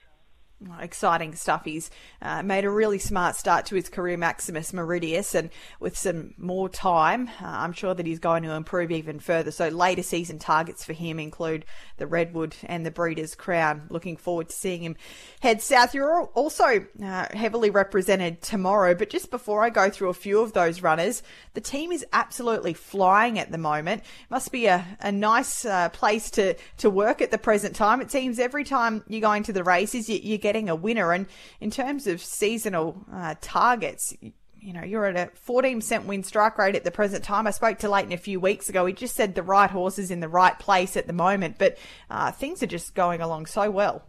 exciting 0.79 1.35
stuff. 1.35 1.65
He's 1.65 1.89
uh, 2.21 2.43
made 2.43 2.65
a 2.65 2.69
really 2.69 2.99
smart 2.99 3.35
start 3.35 3.65
to 3.67 3.75
his 3.75 3.89
career, 3.89 4.17
Maximus 4.17 4.71
Meridius, 4.71 5.35
and 5.35 5.49
with 5.79 5.97
some 5.97 6.33
more 6.37 6.69
time, 6.69 7.29
uh, 7.41 7.45
I'm 7.45 7.73
sure 7.73 7.93
that 7.93 8.05
he's 8.05 8.19
going 8.19 8.43
to 8.43 8.51
improve 8.51 8.91
even 8.91 9.19
further. 9.19 9.51
So 9.51 9.69
later 9.69 10.03
season 10.03 10.39
targets 10.39 10.85
for 10.85 10.93
him 10.93 11.19
include 11.19 11.65
the 11.97 12.07
Redwood 12.07 12.55
and 12.65 12.85
the 12.85 12.91
Breeders' 12.91 13.35
Crown. 13.35 13.83
Looking 13.89 14.17
forward 14.17 14.49
to 14.49 14.55
seeing 14.55 14.83
him 14.83 14.95
head 15.41 15.61
south. 15.61 15.93
You're 15.93 16.25
also 16.33 16.85
uh, 17.03 17.25
heavily 17.33 17.69
represented 17.69 18.41
tomorrow, 18.41 18.93
but 18.95 19.09
just 19.09 19.31
before 19.31 19.63
I 19.63 19.69
go 19.69 19.89
through 19.89 20.09
a 20.09 20.13
few 20.13 20.41
of 20.41 20.53
those 20.53 20.81
runners, 20.81 21.23
the 21.53 21.61
team 21.61 21.91
is 21.91 22.05
absolutely 22.13 22.73
flying 22.73 23.39
at 23.39 23.51
the 23.51 23.57
moment. 23.57 24.03
Must 24.29 24.51
be 24.51 24.67
a, 24.67 24.85
a 24.99 25.11
nice 25.11 25.65
uh, 25.65 25.89
place 25.89 26.29
to, 26.31 26.55
to 26.77 26.89
work 26.89 27.21
at 27.21 27.31
the 27.31 27.37
present 27.37 27.75
time. 27.75 28.01
It 28.01 28.11
seems 28.11 28.39
every 28.39 28.63
time 28.63 29.03
you 29.07 29.21
go 29.21 29.31
into 29.31 29.53
the 29.53 29.63
races, 29.63 30.09
you, 30.09 30.19
you 30.21 30.37
get 30.37 30.50
getting 30.51 30.69
a 30.69 30.75
winner. 30.75 31.13
And 31.13 31.27
in 31.61 31.71
terms 31.71 32.07
of 32.07 32.21
seasonal 32.21 33.05
uh, 33.11 33.35
targets, 33.39 34.13
you 34.59 34.73
know, 34.73 34.83
you're 34.83 35.05
at 35.05 35.15
a 35.15 35.31
14% 35.47 36.05
win 36.05 36.23
strike 36.23 36.57
rate 36.57 36.75
at 36.75 36.83
the 36.83 36.91
present 36.91 37.23
time. 37.23 37.47
I 37.47 37.51
spoke 37.51 37.79
to 37.79 37.89
Leighton 37.89 38.11
a 38.11 38.17
few 38.17 38.41
weeks 38.41 38.67
ago. 38.67 38.85
He 38.85 38.91
just 38.91 39.15
said 39.15 39.33
the 39.33 39.43
right 39.43 39.69
horse 39.69 39.97
is 39.97 40.11
in 40.11 40.19
the 40.19 40.27
right 40.27 40.59
place 40.59 40.97
at 40.97 41.07
the 41.07 41.13
moment, 41.13 41.55
but 41.57 41.77
uh, 42.09 42.31
things 42.31 42.61
are 42.61 42.67
just 42.67 42.93
going 42.93 43.21
along 43.21 43.45
so 43.45 43.71
well. 43.71 44.03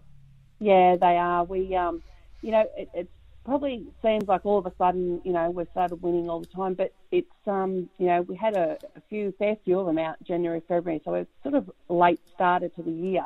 Yeah, 0.58 0.96
they 1.00 1.16
are. 1.16 1.44
We, 1.44 1.76
um, 1.76 2.02
you 2.42 2.50
know, 2.50 2.64
it, 2.76 2.88
it 2.92 3.10
probably 3.44 3.86
seems 4.02 4.26
like 4.26 4.44
all 4.44 4.58
of 4.58 4.66
a 4.66 4.72
sudden, 4.78 5.22
you 5.24 5.32
know, 5.32 5.48
we've 5.50 5.68
started 5.70 6.02
winning 6.02 6.28
all 6.28 6.40
the 6.40 6.46
time, 6.46 6.74
but 6.74 6.92
it's, 7.12 7.30
um, 7.46 7.88
you 7.98 8.06
know, 8.06 8.22
we 8.22 8.34
had 8.34 8.56
a, 8.56 8.78
a 8.96 9.00
few, 9.08 9.32
fair 9.38 9.56
few 9.64 9.78
of 9.78 9.86
them 9.86 9.98
out 9.98 10.16
January, 10.24 10.60
February, 10.66 11.00
so 11.04 11.14
it's 11.14 11.30
sort 11.44 11.54
of 11.54 11.70
late 11.88 12.20
started 12.34 12.74
to 12.74 12.82
the 12.82 12.90
year. 12.90 13.24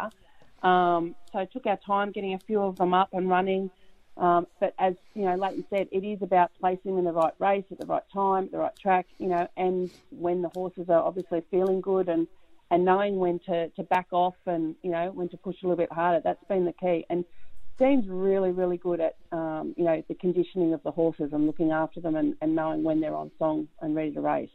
Um, 0.63 1.15
so 1.33 1.41
it 1.41 1.53
took 1.53 1.67
our 1.67 1.79
time 1.79 2.13
getting 2.13 2.35
a 2.35 2.39
few 2.39 2.61
of 2.61 2.77
them 2.77 2.95
up 2.95 3.11
and 3.13 3.29
running. 3.29 3.71
Um, 4.17 4.47
but 4.61 4.75
as 4.79 4.95
you 5.15 5.25
know, 5.27 5.35
Leighton 5.35 5.65
said, 5.69 5.89
it 5.93 6.03
is 6.03 6.23
about 6.23 6.51
placing 6.59 6.97
in 6.97 7.05
the 7.05 7.13
right 7.13 7.35
race 7.39 7.65
at 7.71 7.79
the 7.79 7.87
right 7.87 8.03
time, 8.13 8.49
the 8.51 8.59
right 8.59 8.77
track, 8.81 9.07
you 9.19 9.29
know, 9.29 9.47
and 9.57 9.91
when 10.11 10.41
the 10.41 10.49
horses 10.55 10.89
are 10.89 11.03
obviously 11.03 11.43
feeling 11.51 11.83
good 11.83 12.09
and, 12.09 12.27
and 12.71 12.85
knowing 12.85 13.19
when 13.19 13.39
to, 13.41 13.69
to 13.71 13.83
back 13.83 14.07
off 14.13 14.35
and, 14.47 14.75
you 14.83 14.91
know, 14.91 15.11
when 15.13 15.29
to 15.29 15.37
push 15.37 15.57
a 15.63 15.67
little 15.67 15.77
bit 15.77 15.93
harder. 15.93 16.21
That's 16.25 16.43
been 16.49 16.65
the 16.65 16.73
key. 16.73 17.05
And 17.11 17.27
Dean's 17.79 18.09
really, 18.09 18.53
really 18.53 18.79
good 18.79 19.01
at, 19.01 19.17
um, 19.33 19.75
you 19.77 19.85
know, 19.85 20.03
the 20.09 20.15
conditioning 20.15 20.73
of 20.73 20.83
the 20.83 20.91
horses 20.91 21.31
and 21.33 21.47
looking 21.47 21.73
after 21.73 22.01
them 22.01 22.17
and, 22.17 22.35
and 22.41 22.55
knowing 22.55 22.83
when 22.83 23.01
they're 23.01 23.15
on 23.15 23.31
song 23.39 23.69
and 23.83 23.95
ready 23.95 24.13
to 24.13 24.23
race. 24.23 24.49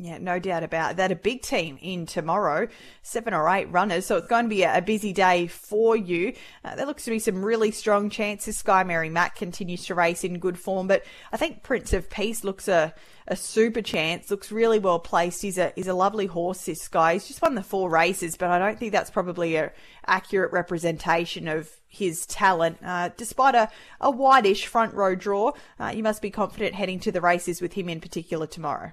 Yeah, 0.00 0.18
no 0.18 0.38
doubt 0.38 0.62
about 0.62 0.96
that. 0.96 1.10
A 1.10 1.16
big 1.16 1.42
team 1.42 1.76
in 1.82 2.06
tomorrow, 2.06 2.68
seven 3.02 3.34
or 3.34 3.48
eight 3.48 3.64
runners. 3.64 4.06
So 4.06 4.16
it's 4.16 4.28
going 4.28 4.44
to 4.44 4.48
be 4.48 4.62
a, 4.62 4.80
busy 4.80 5.12
day 5.12 5.48
for 5.48 5.96
you. 5.96 6.34
Uh, 6.64 6.76
there 6.76 6.86
looks 6.86 7.04
to 7.06 7.10
be 7.10 7.18
some 7.18 7.44
really 7.44 7.72
strong 7.72 8.08
chances. 8.08 8.56
Sky 8.56 8.84
Mary 8.84 9.08
Matt 9.08 9.34
continues 9.34 9.84
to 9.86 9.96
race 9.96 10.22
in 10.22 10.38
good 10.38 10.56
form, 10.56 10.86
but 10.86 11.02
I 11.32 11.36
think 11.36 11.64
Prince 11.64 11.92
of 11.92 12.08
Peace 12.08 12.44
looks 12.44 12.68
a, 12.68 12.94
a 13.26 13.34
super 13.34 13.82
chance. 13.82 14.30
Looks 14.30 14.52
really 14.52 14.78
well 14.78 15.00
placed. 15.00 15.42
He's 15.42 15.58
a 15.58 15.72
he's 15.74 15.88
a 15.88 15.94
lovely 15.94 16.26
horse. 16.26 16.66
This 16.66 16.86
guy. 16.86 17.14
He's 17.14 17.26
just 17.26 17.42
won 17.42 17.56
the 17.56 17.62
four 17.64 17.90
races, 17.90 18.36
but 18.36 18.50
I 18.50 18.58
don't 18.60 18.78
think 18.78 18.92
that's 18.92 19.10
probably 19.10 19.56
a 19.56 19.72
accurate 20.06 20.52
representation 20.52 21.48
of 21.48 21.72
his 21.88 22.24
talent. 22.24 22.78
Uh, 22.84 23.10
despite 23.16 23.56
a, 23.56 23.68
a 24.00 24.12
whitish 24.12 24.68
front 24.68 24.94
row 24.94 25.16
draw, 25.16 25.54
uh, 25.80 25.92
you 25.92 26.04
must 26.04 26.22
be 26.22 26.30
confident 26.30 26.76
heading 26.76 27.00
to 27.00 27.10
the 27.10 27.20
races 27.20 27.60
with 27.60 27.72
him 27.72 27.88
in 27.88 28.00
particular 28.00 28.46
tomorrow. 28.46 28.92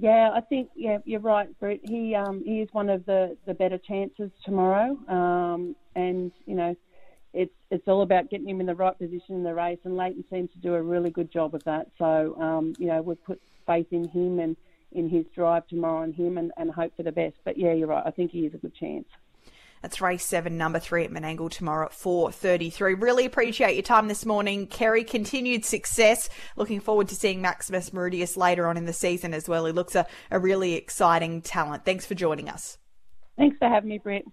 Yeah, 0.00 0.30
I 0.32 0.40
think 0.42 0.70
yeah, 0.76 0.98
you're 1.04 1.18
right, 1.18 1.48
Brett. 1.58 1.80
He 1.82 2.14
um, 2.14 2.42
he 2.44 2.60
is 2.60 2.68
one 2.70 2.88
of 2.88 3.04
the, 3.06 3.36
the 3.46 3.54
better 3.54 3.78
chances 3.78 4.30
tomorrow, 4.44 4.96
um, 5.08 5.74
and 5.96 6.30
you 6.46 6.54
know, 6.54 6.76
it's 7.34 7.54
it's 7.72 7.88
all 7.88 8.02
about 8.02 8.30
getting 8.30 8.48
him 8.48 8.60
in 8.60 8.66
the 8.66 8.76
right 8.76 8.96
position 8.96 9.34
in 9.34 9.42
the 9.42 9.52
race, 9.52 9.80
and 9.82 9.96
Leighton 9.96 10.24
seems 10.30 10.52
to 10.52 10.58
do 10.58 10.74
a 10.74 10.82
really 10.82 11.10
good 11.10 11.32
job 11.32 11.52
of 11.52 11.64
that. 11.64 11.88
So 11.98 12.36
um, 12.40 12.74
you 12.78 12.86
know, 12.86 13.02
we've 13.02 13.22
put 13.24 13.42
faith 13.66 13.88
in 13.90 14.06
him 14.08 14.38
and 14.38 14.56
in 14.92 15.08
his 15.08 15.26
drive 15.34 15.66
tomorrow 15.66 16.02
on 16.02 16.12
him, 16.12 16.38
and, 16.38 16.52
and 16.56 16.70
hope 16.70 16.92
for 16.96 17.02
the 17.02 17.10
best. 17.10 17.34
But 17.44 17.58
yeah, 17.58 17.72
you're 17.72 17.88
right. 17.88 18.04
I 18.06 18.12
think 18.12 18.30
he 18.30 18.46
is 18.46 18.54
a 18.54 18.58
good 18.58 18.76
chance. 18.76 19.06
That's 19.82 20.00
race 20.00 20.24
seven, 20.24 20.56
number 20.56 20.78
three 20.78 21.04
at 21.04 21.10
Menangle 21.10 21.50
tomorrow 21.50 21.86
at 21.86 21.92
4.33. 21.92 23.00
Really 23.00 23.24
appreciate 23.24 23.74
your 23.74 23.82
time 23.82 24.08
this 24.08 24.26
morning, 24.26 24.66
Kerry. 24.66 25.04
Continued 25.04 25.64
success. 25.64 26.28
Looking 26.56 26.80
forward 26.80 27.08
to 27.08 27.14
seeing 27.14 27.40
Maximus 27.40 27.90
Meridius 27.90 28.36
later 28.36 28.66
on 28.66 28.76
in 28.76 28.86
the 28.86 28.92
season 28.92 29.34
as 29.34 29.48
well. 29.48 29.66
He 29.66 29.72
looks 29.72 29.94
a, 29.94 30.06
a 30.30 30.38
really 30.38 30.74
exciting 30.74 31.42
talent. 31.42 31.84
Thanks 31.84 32.06
for 32.06 32.14
joining 32.14 32.48
us. 32.48 32.78
Thanks 33.36 33.56
for 33.58 33.68
having 33.68 33.88
me, 33.88 33.98
Brett. 33.98 34.24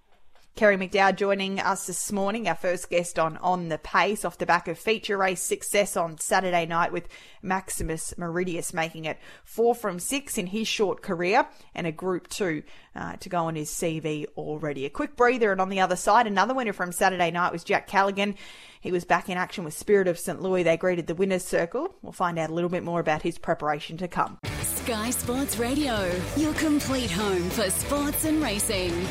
Kerry 0.55 0.77
McDowell 0.77 1.17
joining 1.17 1.59
us 1.59 1.85
this 1.85 2.13
morning, 2.13 2.47
our 2.47 2.55
first 2.55 2.89
guest 2.89 3.19
on 3.19 3.35
On 3.37 3.67
the 3.67 3.77
Pace, 3.77 4.23
off 4.23 4.37
the 4.37 4.45
back 4.45 4.69
of 4.69 4.79
feature 4.79 5.17
race 5.17 5.41
success 5.41 5.97
on 5.97 6.17
Saturday 6.17 6.65
night 6.65 6.93
with 6.93 7.09
Maximus 7.41 8.13
Meridius 8.17 8.73
making 8.73 9.03
it 9.03 9.17
four 9.43 9.75
from 9.75 9.99
six 9.99 10.37
in 10.37 10.47
his 10.47 10.65
short 10.65 11.01
career 11.01 11.45
and 11.73 11.85
a 11.85 11.91
Group 11.91 12.29
Two 12.29 12.63
uh, 12.95 13.17
to 13.17 13.27
go 13.27 13.39
on 13.39 13.55
his 13.55 13.69
CV 13.69 14.27
already. 14.37 14.85
A 14.85 14.89
quick 14.89 15.17
breather, 15.17 15.51
and 15.51 15.59
on 15.59 15.67
the 15.67 15.81
other 15.81 15.97
side, 15.97 16.25
another 16.25 16.53
winner 16.53 16.71
from 16.71 16.93
Saturday 16.93 17.31
night 17.31 17.51
was 17.51 17.65
Jack 17.65 17.87
Callaghan. 17.87 18.35
He 18.79 18.93
was 18.93 19.03
back 19.03 19.27
in 19.27 19.37
action 19.37 19.65
with 19.65 19.73
Spirit 19.73 20.07
of 20.07 20.17
St. 20.17 20.41
Louis. 20.41 20.63
They 20.63 20.77
greeted 20.77 21.07
the 21.07 21.15
winner's 21.15 21.43
circle. 21.43 21.93
We'll 22.01 22.13
find 22.13 22.39
out 22.39 22.49
a 22.49 22.53
little 22.53 22.69
bit 22.69 22.83
more 22.83 23.01
about 23.01 23.23
his 23.23 23.37
preparation 23.37 23.97
to 23.97 24.07
come. 24.07 24.37
Sky 24.61 25.09
Sports 25.09 25.57
Radio, 25.57 26.09
your 26.37 26.53
complete 26.53 27.11
home 27.11 27.49
for 27.49 27.69
sports 27.69 28.23
and 28.23 28.41
racing. 28.41 29.05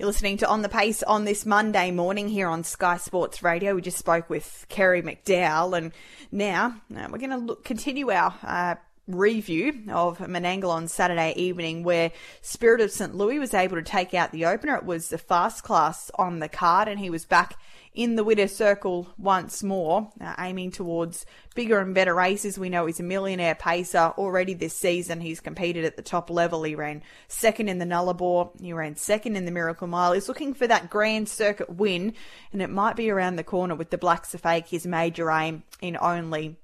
You're 0.00 0.06
listening 0.06 0.38
to 0.38 0.48
On 0.48 0.62
the 0.62 0.70
Pace 0.70 1.02
on 1.02 1.26
this 1.26 1.44
Monday 1.44 1.90
morning 1.90 2.26
here 2.26 2.48
on 2.48 2.64
Sky 2.64 2.96
Sports 2.96 3.42
Radio. 3.42 3.74
We 3.74 3.82
just 3.82 3.98
spoke 3.98 4.30
with 4.30 4.64
Kerry 4.70 5.02
McDowell, 5.02 5.76
and 5.76 5.92
now 6.32 6.74
uh, 6.96 7.06
we're 7.10 7.18
going 7.18 7.46
to 7.46 7.56
continue 7.56 8.10
our 8.10 8.34
uh, 8.42 8.76
review 9.14 9.84
of 9.90 10.18
Menangle 10.18 10.70
on 10.70 10.88
Saturday 10.88 11.32
evening, 11.36 11.82
where 11.82 12.12
Spirit 12.42 12.80
of 12.80 12.90
St. 12.90 13.14
Louis 13.14 13.38
was 13.38 13.54
able 13.54 13.76
to 13.76 13.82
take 13.82 14.14
out 14.14 14.32
the 14.32 14.46
opener. 14.46 14.76
It 14.76 14.84
was 14.84 15.08
the 15.08 15.18
fast 15.18 15.64
class 15.64 16.10
on 16.16 16.38
the 16.38 16.48
card, 16.48 16.88
and 16.88 16.98
he 16.98 17.10
was 17.10 17.24
back 17.24 17.56
in 17.92 18.14
the 18.14 18.22
winner's 18.22 18.54
circle 18.54 19.08
once 19.18 19.62
more, 19.62 20.10
uh, 20.20 20.34
aiming 20.38 20.70
towards 20.70 21.26
bigger 21.54 21.80
and 21.80 21.94
better 21.94 22.14
races. 22.14 22.58
We 22.58 22.68
know 22.68 22.86
he's 22.86 23.00
a 23.00 23.04
millionaire 23.04 23.56
pacer 23.56 24.12
already 24.16 24.54
this 24.54 24.76
season. 24.76 25.20
He's 25.20 25.40
competed 25.40 25.84
at 25.84 25.96
the 25.96 26.02
top 26.02 26.30
level. 26.30 26.62
He 26.62 26.74
ran 26.74 27.02
second 27.26 27.68
in 27.68 27.78
the 27.78 27.84
Nullarbor. 27.84 28.60
He 28.60 28.72
ran 28.72 28.96
second 28.96 29.36
in 29.36 29.44
the 29.44 29.50
Miracle 29.50 29.88
Mile. 29.88 30.12
He's 30.12 30.28
looking 30.28 30.54
for 30.54 30.66
that 30.68 30.88
Grand 30.88 31.28
Circuit 31.28 31.76
win, 31.76 32.14
and 32.52 32.62
it 32.62 32.70
might 32.70 32.96
be 32.96 33.10
around 33.10 33.36
the 33.36 33.44
corner 33.44 33.74
with 33.74 33.90
the 33.90 33.98
Black 33.98 34.24
Fake, 34.24 34.68
his 34.68 34.86
major 34.86 35.30
aim 35.30 35.64
in 35.80 35.96
only 36.00 36.56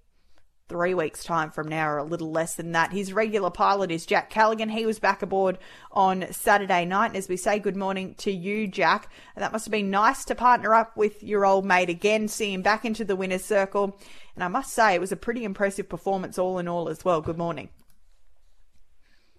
three 0.69 0.95
weeks' 0.95 1.25
time 1.25 1.51
from 1.51 1.69
now, 1.69 1.89
or 1.89 1.99
a 1.99 2.05
little 2.05 2.31
less 2.31 2.55
than 2.55 2.73
that. 2.73 2.93
His 2.93 3.13
regular 3.13 3.51
pilot 3.51 3.91
is 3.91 4.05
Jack 4.05 4.31
Callaghan. 4.31 4.71
He 4.71 4.85
was 4.85 4.99
back 4.99 5.23
aboard 5.23 5.59
on 5.93 6.27
Saturday 6.33 6.85
night. 6.85 7.09
And 7.09 7.17
as 7.17 7.29
we 7.29 7.37
say 7.37 7.59
good 7.59 7.77
morning 7.77 8.15
to 8.19 8.33
you, 8.33 8.67
Jack, 8.67 9.09
And 9.35 9.43
that 9.43 9.53
must 9.53 9.67
have 9.67 9.73
been 9.73 9.91
nice 9.91 10.25
to 10.25 10.35
partner 10.35 10.75
up 10.75 10.97
with 10.97 11.23
your 11.23 11.47
old 11.47 11.65
mate 11.65 11.89
again, 11.89 12.27
see 12.29 12.53
him 12.53 12.63
back 12.63 12.85
into 12.85 13.05
the 13.05 13.17
winner's 13.17 13.45
circle. 13.45 13.99
And 14.35 14.43
I 14.43 14.49
must 14.49 14.73
say, 14.73 14.95
it 14.95 15.01
was 15.01 15.13
a 15.13 15.17
pretty 15.17 15.45
impressive 15.45 15.89
performance 15.89 16.39
all 16.39 16.59
in 16.59 16.69
all 16.69 16.89
as 16.89 17.05
well. 17.05 17.21
Good 17.21 17.39
morning. 17.39 17.69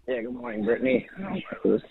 Yeah, 0.07 0.21
good 0.21 0.33
morning, 0.33 0.63
Brittany. 0.63 1.09
It 1.19 1.67
was 1.67 1.81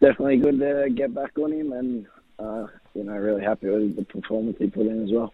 definitely 0.00 0.36
good 0.36 0.58
to 0.58 0.90
get 0.94 1.14
back 1.14 1.38
on 1.38 1.50
him, 1.50 1.72
and 1.72 2.06
uh, 2.38 2.66
you 2.94 3.04
know, 3.04 3.14
really 3.14 3.42
happy 3.42 3.68
with 3.68 3.96
the 3.96 4.04
performance 4.04 4.56
he 4.58 4.68
put 4.68 4.86
in 4.86 5.02
as 5.02 5.10
well 5.10 5.32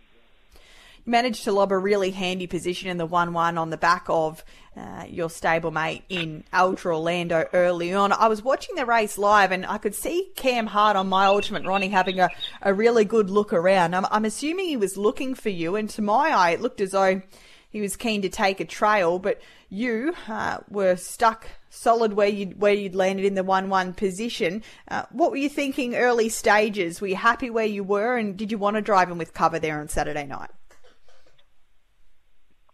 managed 1.06 1.44
to 1.44 1.52
lob 1.52 1.72
a 1.72 1.78
really 1.78 2.10
handy 2.10 2.46
position 2.46 2.88
in 2.88 2.96
the 2.96 3.06
1 3.06 3.32
1 3.32 3.58
on 3.58 3.70
the 3.70 3.76
back 3.76 4.06
of 4.08 4.44
uh, 4.76 5.04
your 5.08 5.28
stablemate 5.28 6.02
in 6.08 6.44
Ultra 6.52 6.96
Orlando 6.96 7.46
early 7.52 7.92
on. 7.92 8.12
I 8.12 8.26
was 8.26 8.42
watching 8.42 8.74
the 8.74 8.86
race 8.86 9.18
live 9.18 9.52
and 9.52 9.64
I 9.66 9.78
could 9.78 9.94
see 9.94 10.30
Cam 10.34 10.66
Hart 10.66 10.96
on 10.96 11.08
my 11.08 11.26
Ultimate 11.26 11.64
Ronnie 11.64 11.88
having 11.88 12.20
a, 12.20 12.30
a 12.62 12.74
really 12.74 13.04
good 13.04 13.30
look 13.30 13.52
around. 13.52 13.94
I'm, 13.94 14.06
I'm 14.10 14.24
assuming 14.24 14.66
he 14.66 14.76
was 14.76 14.96
looking 14.96 15.34
for 15.34 15.50
you, 15.50 15.76
and 15.76 15.88
to 15.90 16.02
my 16.02 16.30
eye, 16.30 16.50
it 16.50 16.60
looked 16.60 16.80
as 16.80 16.92
though 16.92 17.22
he 17.70 17.80
was 17.80 17.96
keen 17.96 18.22
to 18.22 18.28
take 18.28 18.60
a 18.60 18.64
trail, 18.64 19.18
but 19.18 19.40
you 19.68 20.14
uh, 20.28 20.58
were 20.68 20.96
stuck 20.96 21.48
solid 21.70 22.12
where 22.12 22.28
you 22.28 22.46
where 22.46 22.72
you'd 22.72 22.94
landed 22.94 23.24
in 23.24 23.34
the 23.34 23.42
one 23.42 23.68
one 23.68 23.92
position. 23.92 24.62
Uh, 24.88 25.02
what 25.10 25.32
were 25.32 25.36
you 25.36 25.48
thinking 25.48 25.96
early 25.96 26.28
stages? 26.28 27.00
Were 27.00 27.08
you 27.08 27.16
happy 27.16 27.50
where 27.50 27.66
you 27.66 27.82
were, 27.82 28.16
and 28.16 28.36
did 28.36 28.52
you 28.52 28.58
want 28.58 28.76
to 28.76 28.82
drive 28.82 29.10
him 29.10 29.18
with 29.18 29.34
cover 29.34 29.58
there 29.58 29.80
on 29.80 29.88
Saturday 29.88 30.24
night? 30.24 30.50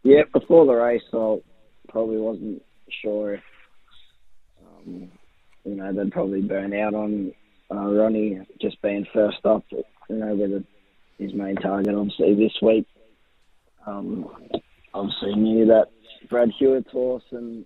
Yeah, 0.02 0.23
before 0.33 0.66
the 0.66 0.73
race, 0.73 1.02
I 1.12 1.38
probably 1.88 2.19
wasn't 2.19 2.62
sure 3.02 3.35
if 3.35 3.42
um, 4.66 5.11
you 5.64 5.75
know 5.75 5.92
they'd 5.92 6.12
probably 6.12 6.40
burn 6.40 6.75
out 6.75 6.95
on 6.95 7.33
uh, 7.71 7.92
Ronnie 7.92 8.40
just 8.61 8.80
being 8.83 9.07
first 9.12 9.45
up. 9.45 9.64
You 9.71 9.85
know, 10.16 10.35
with 10.35 10.64
his 11.19 11.35
main 11.35 11.57
target 11.57 11.95
obviously 11.95 12.35
this 12.35 12.57
week. 12.62 12.87
Um, 13.87 14.28
obviously 14.95 15.35
knew 15.35 15.66
that 15.66 15.88
Brad 16.28 16.50
Hewitt's 16.59 16.90
horse 16.90 17.25
and 17.30 17.64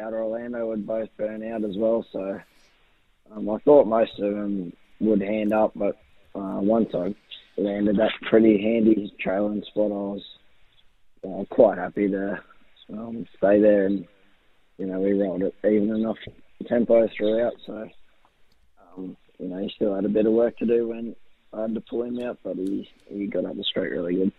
Outer 0.00 0.22
Orlando 0.22 0.66
would 0.68 0.86
both 0.86 1.08
burn 1.16 1.46
out 1.52 1.64
as 1.64 1.76
well. 1.76 2.04
So 2.12 2.40
um, 3.34 3.48
I 3.48 3.58
thought 3.58 3.86
most 3.86 4.18
of 4.18 4.34
them 4.34 4.72
would 5.00 5.20
hand 5.20 5.52
up, 5.52 5.72
but 5.74 5.96
uh, 6.34 6.60
once 6.60 6.90
I 6.94 7.14
landed 7.56 7.96
that 7.96 8.12
pretty 8.28 8.60
handy 8.60 9.12
trailing 9.20 9.62
spot, 9.64 9.90
I 9.90 9.94
was 9.94 10.24
uh, 11.24 11.44
quite 11.50 11.78
happy 11.78 12.08
to 12.08 12.38
um, 12.92 13.26
stay 13.36 13.60
there, 13.60 13.86
and 13.86 14.06
you 14.78 14.86
know 14.86 15.00
we 15.00 15.12
rolled 15.12 15.42
it 15.42 15.54
even 15.64 15.94
enough 15.94 16.18
tempo 16.66 17.08
throughout. 17.16 17.54
So 17.66 17.88
um, 18.96 19.16
you 19.38 19.48
know 19.48 19.58
he 19.58 19.70
still 19.74 19.94
had 19.94 20.04
a 20.04 20.08
bit 20.08 20.26
of 20.26 20.32
work 20.32 20.56
to 20.58 20.66
do 20.66 20.88
when 20.88 21.14
I 21.52 21.62
had 21.62 21.74
to 21.74 21.80
pull 21.80 22.02
him 22.02 22.18
out, 22.20 22.38
but 22.42 22.56
he 22.56 22.88
he 23.08 23.26
got 23.26 23.44
up 23.44 23.56
the 23.56 23.64
straight 23.64 23.92
really 23.92 24.14
good. 24.14 24.32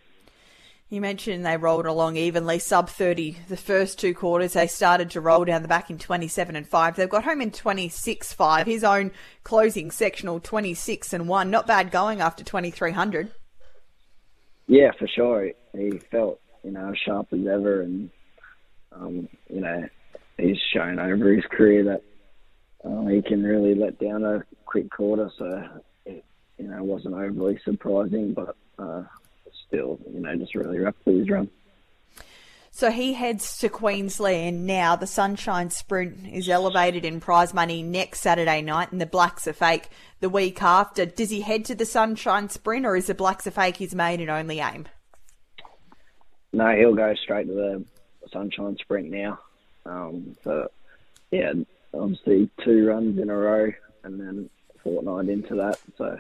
You 0.92 1.02
mentioned 1.02 1.46
they 1.46 1.56
rolled 1.56 1.86
along 1.86 2.18
evenly, 2.18 2.58
sub 2.58 2.90
30 2.90 3.38
the 3.48 3.58
first 3.58 4.00
two 4.00 4.16
quarters. 4.16 4.54
They 4.54 4.66
started 4.66 5.12
to 5.12 5.22
roll 5.22 5.46
down 5.46 5.62
the 5.62 5.68
back 5.68 5.92
in 5.92 6.00
27 6.00 6.56
and 6.56 6.68
5. 6.68 6.96
They've 6.96 7.08
got 7.08 7.26
home 7.26 7.42
in 7.42 7.52
26 7.52 8.34
5. 8.34 8.66
His 8.66 8.84
own 8.84 9.12
closing 9.44 9.92
sectional 9.92 10.40
26 10.40 11.14
and 11.14 11.28
1. 11.28 11.52
Not 11.52 11.68
bad 11.68 11.92
going 11.92 12.22
after 12.22 12.44
2300. 12.44 13.32
Yeah, 14.66 14.92
for 14.98 15.08
sure. 15.08 15.52
He 15.78 16.00
felt 16.12 16.40
you 16.64 16.72
know, 16.72 16.94
sharp 17.06 17.28
as 17.32 17.48
ever, 17.48 17.82
and 17.82 18.10
um, 18.92 19.28
you 19.50 19.62
know, 19.62 19.88
he's 20.38 20.58
shown 20.74 21.00
over 21.00 21.34
his 21.34 21.46
career 21.46 21.84
that 21.86 22.04
uh, 22.84 23.06
he 23.08 23.22
can 23.22 23.44
really 23.44 23.76
let 23.76 24.00
down 24.00 24.24
a 24.24 24.44
quick 24.66 24.90
quarter. 24.90 25.32
So 25.38 25.64
it, 26.06 26.24
you 26.58 26.68
know, 26.68 26.84
wasn't 26.84 27.16
overly 27.16 27.60
surprising, 27.64 28.34
but 28.34 28.56
uh, 28.78 29.04
still, 29.68 30.00
you 30.12 30.20
know, 30.20 30.36
just 30.36 30.56
really 30.56 30.80
rough 30.80 30.96
with 31.06 31.18
his 31.18 31.30
run. 31.30 31.50
So 32.72 32.92
he 32.92 33.14
heads 33.14 33.58
to 33.58 33.68
Queensland 33.68 34.66
now. 34.66 34.96
The 34.96 35.08
Sunshine 35.08 35.70
Sprint 35.70 36.28
is 36.32 36.48
elevated 36.48 37.04
in 37.04 37.20
prize 37.20 37.54
money 37.54 37.84
next 37.84 38.22
Saturday 38.22 38.62
night, 38.62 38.92
and 38.92 39.02
the 39.02 39.06
Blacks 39.06 39.48
A 39.48 39.54
Fake 39.54 39.90
the 40.20 40.30
week 40.30 40.62
after. 40.62 41.06
Does 41.06 41.30
he 41.30 41.42
head 41.42 41.66
to 41.66 41.76
the 41.76 41.86
Sunshine 41.86 42.50
Sprint, 42.50 42.86
or 42.86 42.96
is 42.96 43.08
the 43.08 43.16
Blacks 43.16 43.48
A 43.48 43.52
Fake 43.52 43.78
his 43.78 43.96
main 43.96 44.22
and 44.22 44.30
only 44.30 44.60
aim? 44.60 44.88
No, 46.52 46.76
he'll 46.76 46.96
go 46.96 47.14
straight 47.16 47.48
to 47.48 47.54
the 47.54 47.86
Sunshine 48.32 48.78
Sprint 48.78 49.10
now. 49.12 49.40
Um, 49.86 50.36
so, 50.44 50.70
yeah, 51.32 51.54
obviously 51.94 52.50
two 52.64 52.88
runs 52.88 53.20
in 53.20 53.30
a 53.30 53.36
row 53.36 53.72
and 54.04 54.20
then 54.20 54.50
fortnight 54.84 55.30
into 55.30 55.56
that. 55.56 55.80
So, 55.98 56.20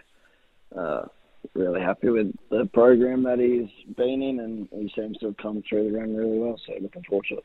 uh, 0.75 1.05
really 1.53 1.81
happy 1.81 2.09
with 2.09 2.33
the 2.49 2.65
program 2.67 3.23
that 3.23 3.39
he's 3.39 3.69
been 3.95 4.21
in, 4.21 4.39
and 4.39 4.67
he 4.71 4.91
seems 4.95 5.17
to 5.19 5.27
have 5.27 5.37
come 5.37 5.63
through 5.67 5.91
the 5.91 5.97
run 5.97 6.15
really 6.15 6.37
well. 6.37 6.59
So, 6.65 6.73
looking 6.79 7.03
forward 7.03 7.25
to 7.29 7.37
it. 7.37 7.43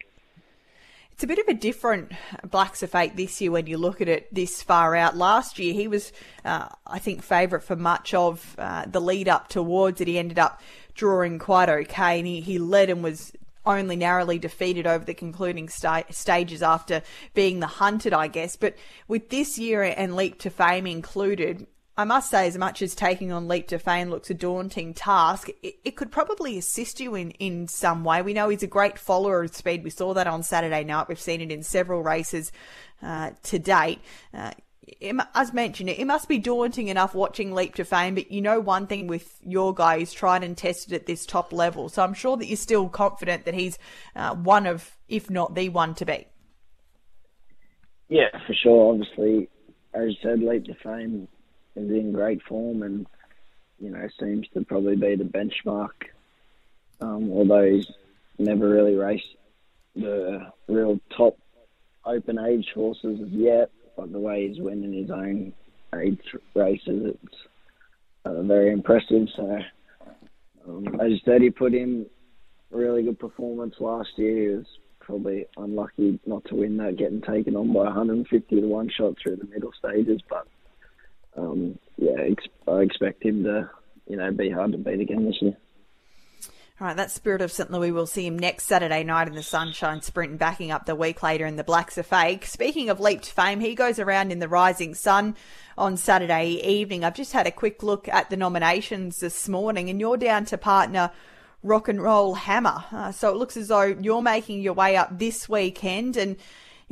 It's 1.12 1.22
a 1.22 1.28
bit 1.28 1.38
of 1.38 1.46
a 1.46 1.54
different 1.54 2.10
Blacks 2.50 2.82
A 2.82 2.88
Fake 2.88 3.14
this 3.14 3.40
year 3.40 3.52
when 3.52 3.68
you 3.68 3.78
look 3.78 4.00
at 4.00 4.08
it 4.08 4.34
this 4.34 4.64
far 4.64 4.96
out. 4.96 5.16
Last 5.16 5.60
year, 5.60 5.72
he 5.72 5.86
was, 5.86 6.12
uh, 6.44 6.68
I 6.84 6.98
think, 6.98 7.22
favourite 7.22 7.64
for 7.64 7.76
much 7.76 8.14
of 8.14 8.56
uh, 8.58 8.86
the 8.86 9.00
lead 9.00 9.28
up 9.28 9.46
towards 9.46 10.00
it. 10.00 10.08
He 10.08 10.18
ended 10.18 10.40
up 10.40 10.60
drawing 10.94 11.38
quite 11.38 11.68
okay, 11.68 12.18
and 12.18 12.26
he, 12.26 12.40
he 12.40 12.58
led 12.58 12.90
and 12.90 13.02
was 13.02 13.32
only 13.66 13.96
narrowly 13.96 14.38
defeated 14.38 14.86
over 14.86 15.04
the 15.04 15.14
concluding 15.14 15.68
sta- 15.68 16.04
stages 16.10 16.62
after 16.62 17.02
being 17.32 17.60
the 17.60 17.66
hunted, 17.66 18.12
I 18.12 18.28
guess. 18.28 18.56
But 18.56 18.76
with 19.08 19.30
this 19.30 19.58
year 19.58 19.82
and 19.82 20.16
Leap 20.16 20.38
to 20.40 20.50
Fame 20.50 20.86
included, 20.86 21.66
I 21.96 22.04
must 22.04 22.30
say, 22.30 22.46
as 22.46 22.58
much 22.58 22.82
as 22.82 22.94
taking 22.94 23.32
on 23.32 23.48
Leap 23.48 23.68
to 23.68 23.78
Fame 23.78 24.10
looks 24.10 24.28
a 24.28 24.34
daunting 24.34 24.94
task, 24.94 25.48
it, 25.62 25.76
it, 25.84 25.96
could 25.96 26.10
probably 26.10 26.58
assist 26.58 27.00
you 27.00 27.14
in, 27.14 27.30
in 27.32 27.68
some 27.68 28.04
way. 28.04 28.20
We 28.20 28.34
know 28.34 28.48
he's 28.48 28.62
a 28.62 28.68
great 28.68 28.98
follower 28.98 29.44
of 29.44 29.54
speed. 29.54 29.84
We 29.84 29.90
saw 29.90 30.12
that 30.14 30.26
on 30.26 30.42
Saturday 30.42 30.84
night. 30.84 31.08
We've 31.08 31.20
seen 31.20 31.40
it 31.40 31.52
in 31.52 31.62
several 31.62 32.02
races 32.02 32.52
uh, 33.02 33.30
to 33.44 33.58
date. 33.58 34.00
Uh, 34.32 34.50
as 35.34 35.52
mentioned, 35.52 35.88
it 35.88 36.06
must 36.06 36.28
be 36.28 36.38
daunting 36.38 36.88
enough 36.88 37.14
watching 37.14 37.52
Leap 37.52 37.74
to 37.76 37.84
Fame, 37.84 38.14
but 38.14 38.30
you 38.30 38.40
know 38.40 38.60
one 38.60 38.86
thing 38.86 39.06
with 39.06 39.38
your 39.42 39.74
guy, 39.74 39.98
he's 39.98 40.12
tried 40.12 40.44
and 40.44 40.56
tested 40.56 40.92
at 40.92 41.06
this 41.06 41.24
top 41.26 41.52
level. 41.52 41.88
So 41.88 42.02
I'm 42.02 42.14
sure 42.14 42.36
that 42.36 42.46
you're 42.46 42.56
still 42.56 42.88
confident 42.88 43.44
that 43.44 43.54
he's 43.54 43.78
uh, 44.14 44.34
one 44.34 44.66
of, 44.66 44.96
if 45.08 45.30
not 45.30 45.54
the 45.54 45.68
one 45.68 45.94
to 45.96 46.04
beat. 46.04 46.26
Yeah, 48.08 48.28
for 48.46 48.54
sure. 48.54 48.92
Obviously, 48.92 49.48
as 49.94 50.10
you 50.10 50.16
said, 50.22 50.40
Leap 50.40 50.64
to 50.66 50.74
Fame 50.74 51.28
is 51.76 51.90
in 51.90 52.12
great 52.12 52.42
form 52.42 52.82
and, 52.82 53.06
you 53.80 53.90
know, 53.90 54.06
seems 54.20 54.46
to 54.54 54.64
probably 54.64 54.96
be 54.96 55.16
the 55.16 55.24
benchmark. 55.24 55.90
Um, 57.00 57.30
although 57.32 57.70
he's 57.70 57.90
never 58.38 58.68
really 58.68 58.94
raced 58.94 59.36
the 59.96 60.52
real 60.68 61.00
top 61.16 61.38
open 62.04 62.38
age 62.38 62.70
horses 62.74 63.20
yet 63.30 63.70
but 63.96 64.12
the 64.12 64.18
way 64.18 64.48
he's 64.48 64.60
winning 64.60 64.92
his 64.92 65.10
own 65.10 65.52
age 65.98 66.20
races, 66.54 67.14
it's 67.14 67.36
uh, 68.24 68.42
very 68.42 68.72
impressive. 68.72 69.28
So, 69.36 69.58
um, 70.68 70.86
as 71.00 71.10
you 71.10 71.18
said, 71.24 71.42
he 71.42 71.50
put 71.50 71.74
in 71.74 72.06
a 72.72 72.76
really 72.76 73.02
good 73.02 73.18
performance 73.18 73.74
last 73.80 74.10
year. 74.16 74.50
He 74.50 74.56
was 74.56 74.66
probably 75.00 75.46
unlucky 75.56 76.18
not 76.26 76.44
to 76.46 76.56
win 76.56 76.76
that, 76.78 76.96
getting 76.96 77.20
taken 77.20 77.56
on 77.56 77.72
by 77.72 77.84
150 77.84 78.60
to 78.60 78.66
one 78.66 78.90
shot 78.96 79.14
through 79.22 79.36
the 79.36 79.46
middle 79.46 79.72
stages. 79.78 80.20
But 80.28 80.46
um, 81.36 81.78
yeah, 81.96 82.16
I 82.68 82.78
expect 82.78 83.24
him 83.24 83.44
to, 83.44 83.70
you 84.08 84.16
know, 84.16 84.30
be 84.32 84.50
hard 84.50 84.72
to 84.72 84.78
beat 84.78 85.00
again 85.00 85.26
this 85.26 85.40
year. 85.40 85.56
All 86.81 86.88
right, 86.88 86.97
that 86.97 87.12
Spirit 87.12 87.40
of 87.40 87.52
St. 87.52 87.71
Louis. 87.71 87.93
We'll 87.93 88.04
see 88.04 88.26
him 88.26 88.37
next 88.37 88.64
Saturday 88.64 89.04
night 89.04 89.28
in 89.28 89.37
the 89.37 89.45
Sunshine 89.45 90.02
Sprint 90.02 90.31
and 90.31 90.38
backing 90.40 90.73
up 90.73 90.87
the 90.87 90.97
week 90.97 91.23
later 91.23 91.47
in 91.47 91.54
the 91.54 91.62
Blacks 91.62 91.97
A 91.99 92.02
Fake. 92.02 92.45
Speaking 92.47 92.90
of 92.90 92.99
Leap 92.99 93.23
to 93.23 93.31
Fame, 93.31 93.61
he 93.61 93.76
goes 93.76 94.00
around 94.00 94.33
in 94.33 94.40
the 94.40 94.49
Rising 94.49 94.93
Sun 94.97 95.37
on 95.78 95.97
Saturday 95.97 96.61
evening. 96.64 97.04
I've 97.04 97.14
just 97.14 97.33
had 97.33 97.47
a 97.47 97.52
quick 97.52 97.85
look 97.85 98.09
at 98.09 98.28
the 98.28 98.37
nominations 98.37 99.21
this 99.21 99.49
morning 99.49 99.88
and 99.88 100.00
you're 100.00 100.16
down 100.16 100.47
to 100.47 100.59
partner 100.59 101.12
Rock 101.62 101.87
and 101.87 102.02
Roll 102.02 102.35
Hammer. 102.35 102.83
Uh, 102.90 103.12
so 103.12 103.31
it 103.31 103.37
looks 103.37 103.57
as 103.57 103.69
though 103.69 103.83
you're 103.83 104.21
making 104.21 104.61
your 104.61 104.75
way 104.75 104.97
up 104.97 105.16
this 105.16 105.49
weekend 105.49 106.16
and 106.16 106.37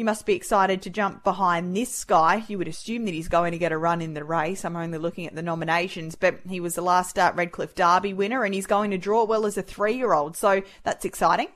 you 0.02 0.04
must 0.04 0.26
be 0.26 0.34
excited 0.34 0.82
to 0.82 0.90
jump 0.90 1.22
behind 1.22 1.76
this 1.76 2.02
guy. 2.02 2.42
You 2.48 2.58
would 2.58 2.66
assume 2.66 3.04
that 3.04 3.14
he's 3.14 3.28
going 3.28 3.52
to 3.52 3.58
get 3.58 3.70
a 3.70 3.78
run 3.78 4.02
in 4.02 4.14
the 4.14 4.24
race. 4.24 4.64
I'm 4.64 4.74
only 4.74 4.98
looking 4.98 5.28
at 5.28 5.36
the 5.36 5.42
nominations, 5.42 6.16
but 6.16 6.40
he 6.48 6.58
was 6.58 6.74
the 6.74 6.82
last 6.82 7.10
start 7.10 7.36
Redcliffe 7.36 7.76
Derby 7.76 8.12
winner 8.12 8.42
and 8.42 8.52
he's 8.52 8.66
going 8.66 8.90
to 8.90 8.98
draw 8.98 9.22
well 9.22 9.46
as 9.46 9.56
a 9.56 9.62
three 9.62 9.94
year 9.94 10.12
old. 10.12 10.36
So 10.36 10.62
that's 10.82 11.04
exciting. 11.04 11.46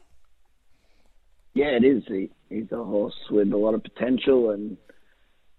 Yeah, 1.55 1.71
it 1.71 1.83
is. 1.83 2.05
He, 2.07 2.31
he's 2.49 2.71
a 2.71 2.85
horse 2.85 3.17
with 3.33 3.53
a 3.53 3.57
lot 3.57 3.75
of 3.75 3.83
potential 3.83 4.51
and, 4.53 4.77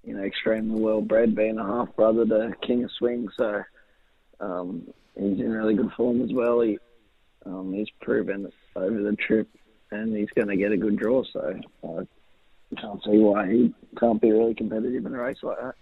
you 0.06 0.16
know, 0.16 0.24
extremely 0.24 0.80
well 0.80 1.02
bred, 1.02 1.36
being 1.36 1.58
a 1.58 1.66
half 1.66 1.94
brother 1.98 2.26
to 2.26 2.54
King 2.66 2.86
of 2.86 2.92
Swing. 2.98 3.28
So 3.36 3.64
um, 4.40 4.88
he's 5.14 5.42
in 5.42 5.52
really 5.52 5.76
good 5.76 5.92
form 5.98 6.22
as 6.22 6.32
well. 6.32 6.62
He, 6.62 6.80
um, 7.46 7.74
he's 7.74 7.90
proven 8.00 8.50
over 8.78 9.04
the 9.04 9.18
trip 9.18 9.50
and 9.92 10.16
he's 10.16 10.30
going 10.38 10.48
to 10.48 10.56
get 10.56 10.72
a 10.72 10.78
good 10.78 10.96
draw. 10.96 11.26
So 11.34 11.60
can't 12.76 13.02
see 13.04 13.18
why 13.18 13.48
he 13.48 13.74
can't 14.00 14.22
be 14.22 14.32
really 14.32 14.54
competitive 14.54 15.06
in 15.06 15.14
a 15.14 15.18
race 15.18 15.38
like 15.44 15.58
that. 15.58 15.76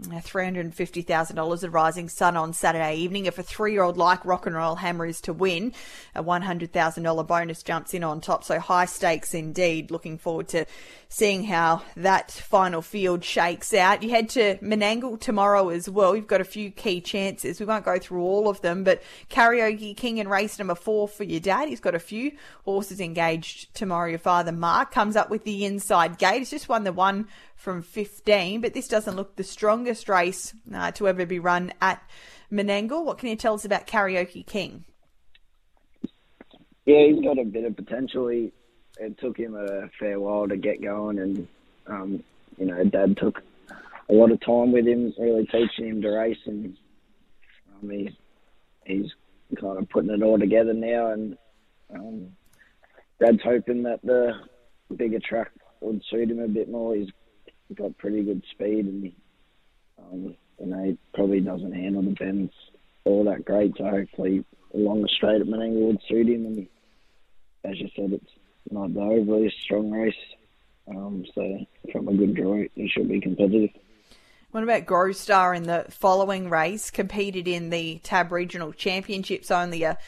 $350,000 0.00 1.62
of 1.62 1.74
Rising 1.74 2.08
Sun 2.08 2.36
on 2.36 2.52
Saturday 2.52 2.96
evening. 2.96 3.26
If 3.26 3.38
a 3.38 3.42
three 3.42 3.72
year 3.72 3.82
old 3.82 3.96
like 3.96 4.24
Rock 4.24 4.46
and 4.46 4.56
Roll 4.56 4.76
Hammer 4.76 5.06
is 5.06 5.20
to 5.22 5.32
win, 5.32 5.72
a 6.14 6.24
$100,000 6.24 7.26
bonus 7.26 7.62
jumps 7.62 7.94
in 7.94 8.02
on 8.02 8.20
top. 8.20 8.44
So 8.44 8.58
high 8.58 8.86
stakes 8.86 9.34
indeed. 9.34 9.90
Looking 9.90 10.18
forward 10.18 10.48
to 10.48 10.66
seeing 11.08 11.44
how 11.44 11.82
that 11.96 12.30
final 12.30 12.82
field 12.82 13.22
shakes 13.22 13.72
out. 13.74 14.02
You 14.02 14.10
head 14.10 14.28
to 14.30 14.56
Menangle 14.56 15.20
tomorrow 15.20 15.68
as 15.68 15.88
well. 15.88 16.16
You've 16.16 16.26
got 16.26 16.40
a 16.40 16.44
few 16.44 16.70
key 16.70 17.00
chances. 17.00 17.60
We 17.60 17.66
won't 17.66 17.84
go 17.84 17.98
through 17.98 18.22
all 18.22 18.48
of 18.48 18.60
them, 18.62 18.82
but 18.84 19.02
Karaoke 19.30 19.96
King 19.96 20.18
in 20.18 20.28
race 20.28 20.58
number 20.58 20.74
four 20.74 21.06
for 21.06 21.24
your 21.24 21.40
dad. 21.40 21.68
He's 21.68 21.80
got 21.80 21.94
a 21.94 22.00
few 22.00 22.32
horses 22.64 23.00
engaged 23.00 23.74
tomorrow. 23.74 24.08
Your 24.08 24.18
father, 24.18 24.52
Mark, 24.52 24.90
comes 24.90 25.16
up 25.16 25.30
with 25.30 25.44
the 25.44 25.64
inside 25.64 26.18
gate. 26.18 26.38
He's 26.38 26.50
just 26.50 26.68
won 26.68 26.84
the 26.84 26.92
one 26.92 27.28
from 27.62 27.80
15, 27.80 28.60
but 28.60 28.74
this 28.74 28.88
doesn't 28.88 29.14
look 29.14 29.36
the 29.36 29.44
strongest 29.44 30.08
race 30.08 30.52
uh, 30.74 30.90
to 30.90 31.06
ever 31.06 31.24
be 31.24 31.38
run 31.38 31.72
at 31.80 32.02
Menangle. 32.50 33.04
What 33.04 33.18
can 33.18 33.28
you 33.28 33.36
tell 33.36 33.54
us 33.54 33.64
about 33.64 33.86
Karaoke 33.86 34.44
King? 34.44 34.84
Yeah, 36.84 37.06
he's 37.06 37.22
got 37.22 37.38
a 37.38 37.44
bit 37.44 37.64
of 37.64 37.76
potential. 37.76 38.26
He, 38.26 38.52
it 38.98 39.16
took 39.20 39.38
him 39.38 39.54
a 39.54 39.88
fair 40.00 40.18
while 40.18 40.48
to 40.48 40.56
get 40.56 40.82
going, 40.82 41.20
and 41.20 41.48
um, 41.86 42.24
you 42.58 42.66
know, 42.66 42.82
Dad 42.82 43.16
took 43.16 43.40
a 44.08 44.12
lot 44.12 44.32
of 44.32 44.40
time 44.40 44.72
with 44.72 44.86
him, 44.86 45.14
really 45.16 45.46
teaching 45.46 45.86
him 45.86 46.02
to 46.02 46.10
race, 46.10 46.38
and 46.46 46.76
um, 47.80 47.90
he's 47.90 48.10
he's 48.84 49.12
kind 49.60 49.78
of 49.78 49.88
putting 49.88 50.10
it 50.10 50.22
all 50.24 50.38
together 50.38 50.74
now, 50.74 51.12
and 51.12 51.38
um, 51.94 52.26
Dad's 53.20 53.42
hoping 53.44 53.84
that 53.84 54.02
the 54.02 54.32
bigger 54.96 55.20
track 55.20 55.52
would 55.80 56.02
suit 56.10 56.28
him 56.28 56.40
a 56.40 56.48
bit 56.48 56.68
more. 56.68 56.96
He's 56.96 57.10
got 57.76 57.98
pretty 57.98 58.22
good 58.22 58.42
speed 58.50 58.86
and 58.86 59.12
um, 59.98 60.36
you 60.58 60.66
know 60.66 60.84
he 60.84 60.98
probably 61.14 61.40
doesn't 61.40 61.72
handle 61.72 62.02
the 62.02 62.10
bends 62.10 62.52
all 63.04 63.24
that 63.24 63.44
great. 63.44 63.74
So 63.76 63.84
hopefully 63.84 64.44
along 64.74 65.02
the 65.02 65.08
straight 65.08 65.40
at 65.40 65.46
Menangle 65.46 65.88
would 65.88 66.02
suit 66.08 66.28
him. 66.28 66.46
And 66.46 66.68
as 67.64 67.78
you 67.78 67.88
said, 67.96 68.12
it's 68.12 68.32
not 68.70 68.94
the 68.94 69.00
overly 69.00 69.52
strong 69.62 69.90
race. 69.90 70.14
Um, 70.88 71.24
so 71.34 71.66
from 71.92 72.08
a 72.08 72.14
good 72.14 72.34
draw, 72.34 72.62
he 72.74 72.88
should 72.88 73.08
be 73.08 73.20
competitive. 73.20 73.70
What 74.50 74.64
about 74.64 74.84
Grow 74.84 75.12
Star 75.12 75.54
in 75.54 75.62
the 75.62 75.86
following 75.88 76.50
race? 76.50 76.90
Competed 76.90 77.48
in 77.48 77.70
the 77.70 78.00
Tab 78.02 78.32
Regional 78.32 78.72
Championships 78.72 79.50
only 79.50 79.82
a 79.82 79.98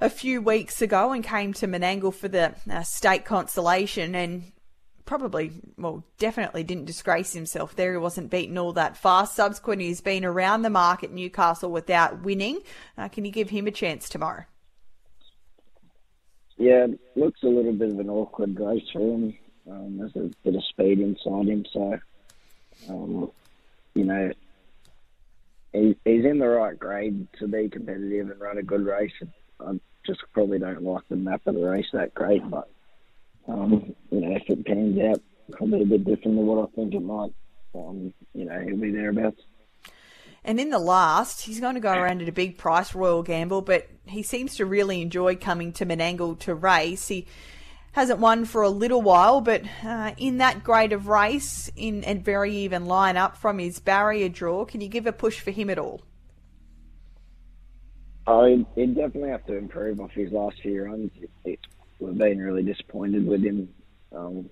a 0.00 0.10
few 0.10 0.42
weeks 0.42 0.82
ago 0.82 1.12
and 1.12 1.22
came 1.22 1.52
to 1.54 1.68
Menangle 1.68 2.12
for 2.12 2.26
the 2.26 2.52
uh, 2.68 2.82
state 2.82 3.24
consolation 3.24 4.14
and 4.14 4.50
probably, 5.04 5.52
well, 5.76 6.04
definitely 6.18 6.64
didn't 6.64 6.86
disgrace 6.86 7.32
himself 7.32 7.76
there. 7.76 7.92
He 7.92 7.98
wasn't 7.98 8.30
beaten 8.30 8.58
all 8.58 8.72
that 8.72 8.96
fast. 8.96 9.34
Subsequently, 9.36 9.86
he's 9.86 10.00
been 10.00 10.24
around 10.24 10.62
the 10.62 10.70
mark 10.70 11.04
at 11.04 11.12
Newcastle 11.12 11.70
without 11.70 12.22
winning. 12.22 12.60
Uh, 12.96 13.08
can 13.08 13.24
you 13.24 13.30
give 13.30 13.50
him 13.50 13.66
a 13.66 13.70
chance 13.70 14.08
tomorrow? 14.08 14.44
Yeah, 16.56 16.86
looks 17.16 17.42
a 17.42 17.48
little 17.48 17.72
bit 17.72 17.90
of 17.90 17.98
an 17.98 18.08
awkward 18.08 18.58
race 18.58 18.88
for 18.92 19.00
him. 19.00 19.36
Um, 19.70 19.98
there's 19.98 20.14
a 20.16 20.30
bit 20.44 20.54
of 20.54 20.64
speed 20.64 21.00
inside 21.00 21.48
him, 21.48 21.64
so 21.72 21.98
um, 22.88 23.30
you 23.94 24.04
know 24.04 24.30
he, 25.72 25.96
he's 26.04 26.24
in 26.24 26.38
the 26.38 26.46
right 26.46 26.78
grade 26.78 27.26
to 27.38 27.48
be 27.48 27.68
competitive 27.68 28.30
and 28.30 28.40
run 28.40 28.58
a 28.58 28.62
good 28.62 28.84
race. 28.84 29.12
I 29.60 29.80
just 30.06 30.20
probably 30.32 30.58
don't 30.58 30.82
like 30.82 31.02
the 31.08 31.16
map 31.16 31.42
of 31.46 31.54
the 31.54 31.66
race 31.66 31.86
that 31.92 32.14
great, 32.14 32.48
but 32.48 32.68
um, 33.48 33.94
you 34.10 34.20
know, 34.20 34.36
if 34.36 34.48
it 34.48 34.64
pans 34.64 34.98
out, 35.00 35.22
probably 35.52 35.82
a 35.82 35.86
bit 35.86 36.04
different 36.04 36.36
than 36.36 36.46
what 36.46 36.68
I 36.68 36.74
think 36.74 36.94
it 36.94 37.02
might. 37.02 37.32
Um, 37.74 38.14
you 38.34 38.44
know, 38.44 38.60
he'll 38.60 38.76
be 38.76 38.90
thereabouts. 38.90 39.40
And 40.44 40.60
in 40.60 40.70
the 40.70 40.78
last, 40.78 41.40
he's 41.42 41.58
going 41.58 41.74
to 41.74 41.80
go 41.80 41.92
around 41.92 42.20
at 42.20 42.28
a 42.28 42.32
big 42.32 42.58
price, 42.58 42.94
Royal 42.94 43.22
Gamble, 43.22 43.62
but 43.62 43.88
he 44.06 44.22
seems 44.22 44.56
to 44.56 44.66
really 44.66 45.00
enjoy 45.00 45.36
coming 45.36 45.72
to 45.74 45.86
Menangle 45.86 46.38
to 46.40 46.54
race. 46.54 47.08
He 47.08 47.26
hasn't 47.92 48.20
won 48.20 48.44
for 48.44 48.62
a 48.62 48.68
little 48.68 49.00
while, 49.00 49.40
but 49.40 49.62
uh, 49.82 50.12
in 50.18 50.38
that 50.38 50.62
grade 50.62 50.92
of 50.92 51.08
race, 51.08 51.70
in 51.76 52.04
a 52.06 52.14
very 52.14 52.54
even 52.56 52.84
lineup 52.84 53.36
from 53.36 53.58
his 53.58 53.80
barrier 53.80 54.28
draw, 54.28 54.64
can 54.66 54.82
you 54.82 54.88
give 54.88 55.06
a 55.06 55.12
push 55.12 55.40
for 55.40 55.50
him 55.50 55.70
at 55.70 55.78
all? 55.78 56.02
Oh, 58.26 58.44
he'd, 58.44 58.66
he'd 58.74 58.96
definitely 58.96 59.30
have 59.30 59.46
to 59.46 59.56
improve 59.56 60.00
off 60.00 60.10
his 60.10 60.30
last 60.32 60.60
few 60.60 60.84
runs. 60.84 61.10
It, 61.44 61.60
we've 61.98 62.16
been 62.16 62.40
really 62.40 62.62
disappointed 62.62 63.26
with 63.26 63.42
him, 63.42 63.68
um, 64.14 64.50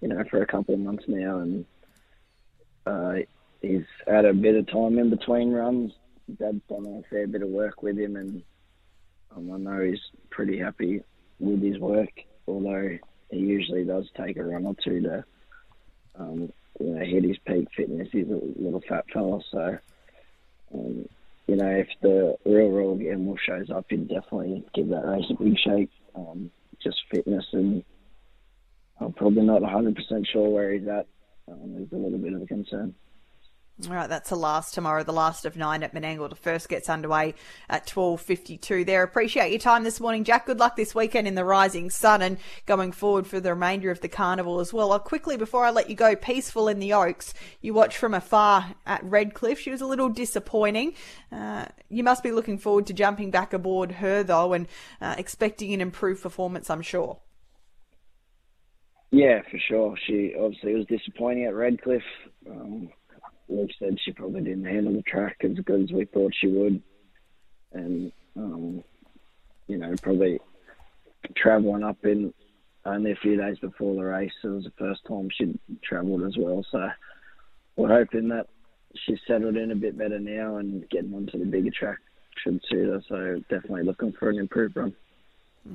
you 0.00 0.08
know, 0.08 0.22
for 0.30 0.42
a 0.42 0.46
couple 0.46 0.74
of 0.74 0.80
months 0.80 1.04
now, 1.06 1.38
and 1.38 1.64
uh, 2.86 3.14
he's 3.62 3.84
had 4.06 4.24
a 4.24 4.32
bit 4.32 4.54
of 4.54 4.66
time 4.66 4.98
in 4.98 5.10
between 5.10 5.52
runs. 5.52 5.92
Dad's 6.38 6.60
done 6.68 6.86
a 6.86 7.08
fair 7.08 7.26
bit 7.26 7.42
of 7.42 7.48
work 7.48 7.82
with 7.82 7.98
him, 7.98 8.16
and 8.16 8.42
um, 9.34 9.52
I 9.52 9.56
know 9.58 9.82
he's 9.82 10.00
pretty 10.30 10.58
happy 10.58 11.02
with 11.38 11.62
his 11.62 11.78
work. 11.78 12.10
Although 12.46 12.98
he 13.30 13.38
usually 13.38 13.84
does 13.84 14.08
take 14.16 14.36
a 14.36 14.44
run 14.44 14.66
or 14.66 14.74
two 14.82 15.02
to, 15.02 15.24
um, 16.18 16.52
you 16.80 16.86
know, 16.86 17.04
hit 17.04 17.24
his 17.24 17.38
peak 17.46 17.68
fitness. 17.76 18.08
He's 18.12 18.28
a 18.28 18.40
little 18.56 18.82
fat 18.88 19.04
fella, 19.12 19.40
so. 19.50 19.78
Um, 20.74 21.08
you 21.46 21.56
know, 21.56 21.70
if 21.70 21.88
the 22.02 22.36
real 22.44 22.68
Royal 22.68 22.96
Gamble 22.96 23.38
shows 23.38 23.70
up, 23.70 23.86
he'd 23.88 24.08
definitely 24.08 24.64
give 24.74 24.88
that 24.88 25.06
race 25.06 25.24
a 25.30 25.34
big 25.42 25.58
shake. 25.58 25.90
Um, 26.14 26.50
just 26.82 26.96
fitness, 27.10 27.44
and 27.52 27.84
I'm 29.00 29.12
probably 29.12 29.42
not 29.42 29.62
100% 29.62 30.26
sure 30.26 30.48
where 30.48 30.72
he's 30.72 30.88
at. 30.88 31.06
Um, 31.50 31.88
a 31.90 31.96
little 31.96 32.18
bit 32.18 32.34
of 32.34 32.42
a 32.42 32.46
concern. 32.46 32.94
All 33.86 33.94
right, 33.94 34.08
that's 34.08 34.30
the 34.30 34.36
last 34.36 34.74
tomorrow, 34.74 35.04
the 35.04 35.12
last 35.12 35.44
of 35.44 35.56
nine 35.56 35.84
at 35.84 35.94
Menangle. 35.94 36.28
The 36.28 36.34
first 36.34 36.68
gets 36.68 36.88
underway 36.88 37.34
at 37.68 37.86
12.52 37.86 38.84
there. 38.84 39.04
Appreciate 39.04 39.50
your 39.50 39.60
time 39.60 39.84
this 39.84 40.00
morning, 40.00 40.24
Jack. 40.24 40.46
Good 40.46 40.58
luck 40.58 40.74
this 40.74 40.96
weekend 40.96 41.28
in 41.28 41.36
the 41.36 41.44
rising 41.44 41.88
sun 41.88 42.20
and 42.20 42.38
going 42.66 42.90
forward 42.90 43.28
for 43.28 43.38
the 43.38 43.50
remainder 43.50 43.92
of 43.92 44.00
the 44.00 44.08
carnival 44.08 44.58
as 44.58 44.72
well. 44.72 44.90
I'll 44.90 44.98
quickly, 44.98 45.36
before 45.36 45.64
I 45.64 45.70
let 45.70 45.88
you 45.88 45.94
go, 45.94 46.16
Peaceful 46.16 46.66
in 46.66 46.80
the 46.80 46.92
Oaks, 46.92 47.34
you 47.60 47.72
watch 47.72 47.96
from 47.96 48.14
afar 48.14 48.74
at 48.84 49.04
Redcliffe. 49.04 49.60
She 49.60 49.70
was 49.70 49.80
a 49.80 49.86
little 49.86 50.08
disappointing. 50.08 50.94
Uh, 51.30 51.66
you 51.88 52.02
must 52.02 52.24
be 52.24 52.32
looking 52.32 52.58
forward 52.58 52.88
to 52.88 52.92
jumping 52.92 53.30
back 53.30 53.52
aboard 53.52 53.92
her, 53.92 54.24
though, 54.24 54.54
and 54.54 54.66
uh, 55.00 55.14
expecting 55.16 55.72
an 55.72 55.80
improved 55.80 56.20
performance, 56.20 56.68
I'm 56.68 56.82
sure. 56.82 57.20
Yeah, 59.12 59.42
for 59.48 59.58
sure. 59.68 59.96
She 60.04 60.34
obviously 60.36 60.74
was 60.74 60.86
disappointing 60.86 61.44
at 61.44 61.54
Redcliffe. 61.54 62.02
Um, 62.50 62.90
Luke 63.48 63.70
said 63.78 63.98
she 64.04 64.12
probably 64.12 64.42
didn't 64.42 64.64
handle 64.64 64.92
the 64.92 65.02
track 65.18 65.36
as 65.44 65.58
good 65.64 65.82
as 65.82 65.92
we 65.92 66.04
thought 66.06 66.32
she 66.40 66.48
would, 66.48 66.82
and 67.72 68.12
um, 68.36 68.82
you 69.66 69.78
know 69.78 69.94
probably 70.02 70.40
travelling 71.36 71.82
up 71.82 72.04
in 72.04 72.32
only 72.84 73.12
a 73.12 73.16
few 73.16 73.36
days 73.36 73.58
before 73.58 73.94
the 73.94 74.02
race. 74.02 74.32
It 74.42 74.48
was 74.48 74.64
the 74.64 74.72
first 74.78 75.04
time 75.06 75.28
she'd 75.32 75.58
travelled 75.82 76.22
as 76.24 76.36
well, 76.38 76.64
so 76.70 76.88
we're 77.76 77.88
hoping 77.88 78.28
that 78.28 78.46
she's 78.94 79.18
settled 79.26 79.56
in 79.56 79.70
a 79.70 79.76
bit 79.76 79.98
better 79.98 80.18
now 80.18 80.56
and 80.56 80.88
getting 80.90 81.14
onto 81.14 81.38
the 81.38 81.44
bigger 81.44 81.70
track 81.70 81.98
should 82.42 82.60
suit 82.68 82.88
her. 82.88 83.02
So 83.08 83.40
definitely 83.50 83.84
looking 83.84 84.12
for 84.12 84.30
an 84.30 84.38
improved 84.38 84.76
run. 84.76 84.94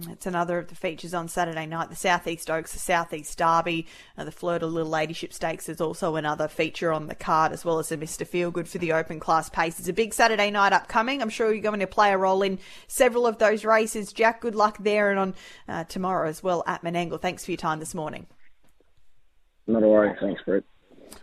It's 0.10 0.26
another 0.26 0.58
of 0.58 0.68
the 0.68 0.76
features 0.76 1.14
on 1.14 1.28
Saturday 1.28 1.66
night. 1.66 1.90
The 1.90 1.96
Southeast 1.96 2.50
Oaks, 2.50 2.74
the 2.74 2.80
Southeast 2.80 3.38
Derby, 3.38 3.88
uh, 4.18 4.24
the 4.24 4.32
Flirta 4.32 4.62
Little 4.62 4.90
Ladyship 4.90 5.34
Stakes 5.34 5.70
is 5.70 5.80
also 5.80 6.16
another 6.16 6.48
feature 6.48 6.92
on 6.92 7.08
the 7.08 7.16
card, 7.16 7.52
as 7.52 7.64
well 7.64 7.80
as 7.80 7.90
the 7.90 7.98
Mr. 7.98 8.28
Feelgood 8.28 8.68
for 8.68 8.80
the 8.80 8.94
open 8.94 9.20
class 9.20 9.50
pace. 9.50 9.80
It's 9.80 9.88
a 9.88 9.94
big 9.94 10.14
Saturday 10.14 10.52
night 10.52 10.74
upcoming. 10.74 11.22
I'm 11.22 11.30
sure 11.30 11.54
you're 11.54 11.62
going 11.62 11.80
to 11.80 11.88
play 11.88 12.12
a 12.12 12.18
role 12.18 12.42
in 12.42 12.60
several 12.88 13.28
of 13.28 13.38
those 13.38 13.64
races. 13.66 14.14
Jack, 14.14 14.42
good 14.42 14.56
luck 14.56 14.78
there 14.80 15.12
and 15.12 15.20
on 15.20 15.36
uh, 15.68 15.84
tomorrow 15.86 16.28
as 16.28 16.42
well 16.42 16.64
at 16.66 16.84
Menangle. 16.84 17.22
Thanks 17.22 17.46
for 17.46 17.52
your 17.52 17.58
time 17.58 17.80
this 17.80 17.94
morning. 17.94 18.28
Not 19.68 19.84
a 19.84 19.88
worry. 19.88 20.16
Thanks, 20.20 20.42
Brett. 20.44 20.64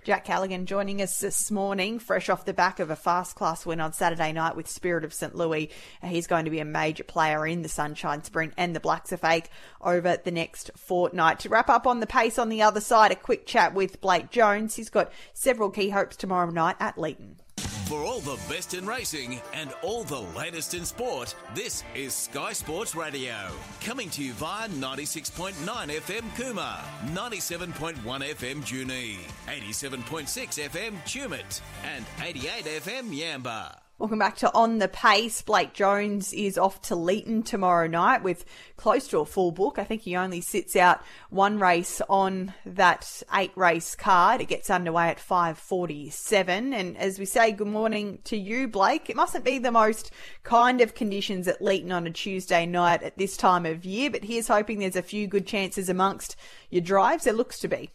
Jack 0.05 0.25
Callaghan 0.25 0.67
joining 0.67 1.03
us 1.03 1.21
this 1.21 1.51
morning, 1.51 1.99
fresh 1.99 2.29
off 2.29 2.45
the 2.45 2.53
back 2.53 2.81
of 2.81 2.91
a 2.91 2.97
fast 2.97 3.37
class 3.37 3.67
win 3.67 3.81
on 3.81 3.93
Saturday 3.93 4.33
night 4.33 4.57
with 4.57 4.69
Spirit 4.69 5.05
of 5.05 5.15
St. 5.15 5.35
Louis. 5.35 5.71
He's 6.03 6.27
going 6.27 6.45
to 6.45 6.51
be 6.51 6.61
a 6.61 6.65
major 6.65 7.05
player 7.05 7.47
in 7.47 7.63
the 7.63 7.69
Sunshine 7.69 8.25
Sprint 8.25 8.55
and 8.57 8.75
the 8.75 8.81
Blacks 8.81 9.13
A 9.13 9.17
Fake 9.17 9.51
over 9.81 10.17
the 10.17 10.31
next 10.31 10.71
fortnight. 10.77 11.41
To 11.41 11.49
wrap 11.49 11.69
up 11.69 11.87
on 11.87 12.01
the 12.01 12.07
pace 12.07 12.39
on 12.39 12.49
the 12.49 12.63
other 12.63 12.81
side, 12.81 13.13
a 13.13 13.17
quick 13.17 13.47
chat 13.47 13.75
with 13.75 14.01
Blake 14.01 14.31
Jones. 14.31 14.75
He's 14.77 14.91
got 14.91 15.13
several 15.35 15.71
key 15.71 15.91
hopes 15.91 16.17
tomorrow 16.17 16.51
night 16.51 16.77
at 16.81 16.97
Leeton. 16.97 17.37
For 17.91 18.05
all 18.05 18.21
the 18.21 18.39
best 18.49 18.75
in 18.75 18.87
racing 18.87 19.43
and 19.53 19.73
all 19.83 20.05
the 20.05 20.21
latest 20.21 20.75
in 20.75 20.85
sport, 20.85 21.35
this 21.57 21.83
is 21.93 22.15
Sky 22.15 22.53
Sports 22.53 22.95
Radio. 22.95 23.35
Coming 23.83 24.09
to 24.11 24.23
you 24.23 24.33
via 24.35 24.69
96.9 24.69 25.55
FM 25.57 26.23
Cooma, 26.37 26.77
97.1 27.13 27.97
FM 28.05 28.63
Junee, 28.63 29.17
87.6 29.49 30.71
FM 30.71 30.95
Tumut, 31.03 31.61
and 31.83 32.05
88 32.23 32.65
FM 32.81 33.11
Yamba. 33.11 33.77
Welcome 34.01 34.19
back 34.19 34.39
to 34.39 34.51
On 34.55 34.79
the 34.79 34.89
Pace. 34.89 35.43
Blake 35.43 35.75
Jones 35.75 36.33
is 36.33 36.57
off 36.57 36.81
to 36.85 36.95
Leeton 36.95 37.45
tomorrow 37.45 37.87
night 37.87 38.23
with 38.23 38.47
close 38.79 39.07
to 39.09 39.19
a 39.19 39.27
full 39.27 39.53
book. 39.53 39.79
I 39.79 39.85
think 39.85 40.01
he 40.01 40.17
only 40.17 40.41
sits 40.41 40.75
out 40.75 41.03
one 41.29 41.59
race 41.59 42.01
on 42.09 42.55
that 42.65 43.23
eight 43.35 43.53
race 43.57 43.95
card. 43.95 44.41
It 44.41 44.49
gets 44.49 44.71
underway 44.71 45.09
at 45.09 45.19
5:47 45.19 46.73
and 46.73 46.97
as 46.97 47.19
we 47.19 47.27
say 47.27 47.53
good 47.53 47.67
morning 47.67 48.21
to 48.25 48.39
you 48.39 48.69
Blake, 48.69 49.11
it 49.11 49.17
mustn't 49.17 49.45
be 49.45 49.59
the 49.59 49.71
most 49.71 50.11
kind 50.45 50.81
of 50.81 50.95
conditions 50.95 51.47
at 51.47 51.61
Leeton 51.61 51.93
on 51.93 52.07
a 52.07 52.11
Tuesday 52.11 52.65
night 52.65 53.03
at 53.03 53.19
this 53.19 53.37
time 53.37 53.67
of 53.67 53.85
year, 53.85 54.11
but 54.11 54.25
here's 54.25 54.49
hoping 54.49 54.79
there's 54.79 54.97
a 54.97 55.03
few 55.03 55.27
good 55.27 55.47
chances 55.47 55.91
amongst 55.91 56.37
your 56.71 56.81
drives. 56.81 57.25
There 57.25 57.35
looks 57.35 57.59
to 57.59 57.69
be. 57.69 57.91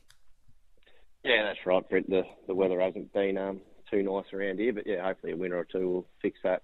Yeah, 1.23 1.45
that's 1.45 1.65
right, 1.65 1.89
Brett. 1.89 2.07
The 2.07 2.27
the 2.45 2.53
weather 2.53 2.79
hasn't 2.79 3.11
been 3.11 3.39
um, 3.39 3.61
too 3.89 4.03
nice 4.03 4.31
around 4.33 4.59
here. 4.59 4.73
But 4.73 4.87
yeah, 4.87 5.03
hopefully 5.03 5.33
a 5.33 5.37
winner 5.37 5.57
or 5.57 5.65
two 5.65 5.89
will 5.89 6.07
fix 6.21 6.39
that. 6.43 6.61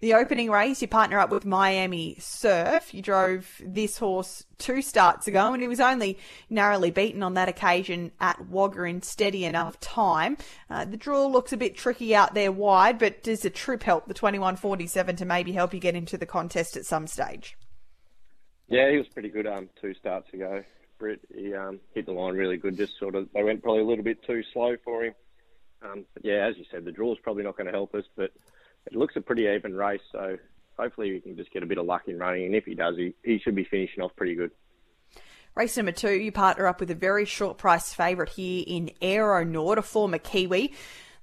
The 0.00 0.14
opening 0.14 0.48
race, 0.48 0.80
you 0.80 0.86
partner 0.86 1.18
up 1.18 1.30
with 1.30 1.44
Miami 1.44 2.16
Surf. 2.20 2.94
You 2.94 3.02
drove 3.02 3.60
this 3.64 3.98
horse 3.98 4.44
two 4.56 4.80
starts 4.80 5.26
ago, 5.26 5.52
and 5.52 5.60
he 5.60 5.66
was 5.66 5.80
only 5.80 6.18
narrowly 6.48 6.92
beaten 6.92 7.20
on 7.24 7.34
that 7.34 7.48
occasion 7.48 8.12
at 8.20 8.48
Wagga 8.48 8.84
in 8.84 9.02
steady 9.02 9.44
enough 9.44 9.80
time. 9.80 10.36
Uh, 10.70 10.84
the 10.84 10.96
draw 10.96 11.26
looks 11.26 11.52
a 11.52 11.56
bit 11.56 11.76
tricky 11.76 12.14
out 12.14 12.34
there 12.34 12.52
wide, 12.52 13.00
but 13.00 13.24
does 13.24 13.40
the 13.40 13.50
trip 13.50 13.82
help 13.82 14.06
the 14.06 14.14
21.47 14.14 15.16
to 15.16 15.24
maybe 15.24 15.50
help 15.50 15.74
you 15.74 15.80
get 15.80 15.96
into 15.96 16.16
the 16.16 16.26
contest 16.26 16.76
at 16.76 16.86
some 16.86 17.08
stage? 17.08 17.56
Yeah, 18.68 18.92
he 18.92 18.98
was 18.98 19.08
pretty 19.08 19.30
good 19.30 19.48
um, 19.48 19.68
two 19.80 19.94
starts 19.94 20.32
ago. 20.32 20.62
Britt, 21.00 21.20
he 21.34 21.54
um, 21.54 21.80
hit 21.92 22.06
the 22.06 22.12
line 22.12 22.34
really 22.34 22.56
good. 22.56 22.76
Just 22.76 22.98
sort 23.00 23.16
of, 23.16 23.28
they 23.34 23.42
went 23.42 23.64
probably 23.64 23.82
a 23.82 23.86
little 23.86 24.04
bit 24.04 24.22
too 24.24 24.44
slow 24.52 24.76
for 24.84 25.04
him. 25.04 25.14
Um, 25.82 26.04
but 26.14 26.24
yeah, 26.24 26.46
as 26.46 26.56
you 26.56 26.64
said, 26.70 26.84
the 26.84 26.92
draw 26.92 27.12
is 27.12 27.18
probably 27.22 27.44
not 27.44 27.56
going 27.56 27.66
to 27.66 27.72
help 27.72 27.94
us, 27.94 28.04
but 28.16 28.32
it 28.86 28.94
looks 28.94 29.16
a 29.16 29.20
pretty 29.20 29.46
even 29.46 29.74
race. 29.74 30.00
So 30.12 30.36
hopefully 30.76 31.12
we 31.12 31.20
can 31.20 31.36
just 31.36 31.52
get 31.52 31.62
a 31.62 31.66
bit 31.66 31.78
of 31.78 31.86
luck 31.86 32.08
in 32.08 32.18
running. 32.18 32.46
And 32.46 32.54
if 32.54 32.64
he 32.64 32.74
does, 32.74 32.96
he, 32.96 33.14
he 33.22 33.38
should 33.38 33.54
be 33.54 33.64
finishing 33.64 34.02
off 34.02 34.14
pretty 34.16 34.34
good. 34.34 34.50
Race 35.54 35.76
number 35.76 35.92
two, 35.92 36.12
you 36.12 36.30
partner 36.30 36.66
up 36.66 36.78
with 36.78 36.90
a 36.90 36.94
very 36.94 37.24
short 37.24 37.58
price 37.58 37.92
favourite 37.92 38.30
here 38.30 38.62
in 38.66 38.90
Aeronaut, 39.02 39.78
a 39.78 39.82
former 39.82 40.18
Kiwi. 40.18 40.72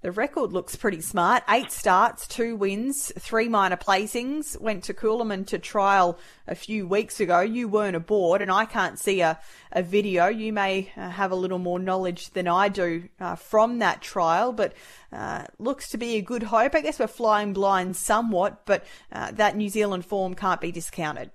The 0.05 0.11
record 0.11 0.53
looks 0.53 0.75
pretty 0.75 1.01
smart. 1.01 1.41
Eight 1.49 1.71
starts, 1.71 2.27
two 2.27 2.55
wins, 2.55 3.11
three 3.17 3.47
minor 3.47 3.75
placings. 3.75 4.55
Went 4.61 4.83
to 4.83 4.93
Coolamon 4.93 5.47
to 5.47 5.57
trial 5.57 6.19
a 6.47 6.53
few 6.53 6.87
weeks 6.87 7.19
ago. 7.19 7.39
You 7.39 7.67
weren't 7.67 7.95
aboard, 7.95 8.43
and 8.43 8.51
I 8.51 8.65
can't 8.65 8.99
see 8.99 9.21
a, 9.21 9.39
a 9.71 9.81
video. 9.81 10.27
You 10.27 10.53
may 10.53 10.91
uh, 10.95 11.09
have 11.09 11.31
a 11.31 11.35
little 11.35 11.57
more 11.57 11.79
knowledge 11.79 12.29
than 12.29 12.47
I 12.47 12.69
do 12.69 13.09
uh, 13.19 13.33
from 13.35 13.79
that 13.79 14.03
trial, 14.03 14.53
but 14.53 14.73
uh, 15.11 15.45
looks 15.57 15.89
to 15.89 15.97
be 15.97 16.17
a 16.17 16.21
good 16.21 16.43
hope. 16.43 16.75
I 16.75 16.81
guess 16.81 16.99
we're 16.99 17.07
flying 17.07 17.53
blind 17.53 17.95
somewhat, 17.95 18.63
but 18.67 18.85
uh, 19.11 19.31
that 19.31 19.55
New 19.55 19.69
Zealand 19.69 20.05
form 20.05 20.35
can't 20.35 20.61
be 20.61 20.71
discounted. 20.71 21.31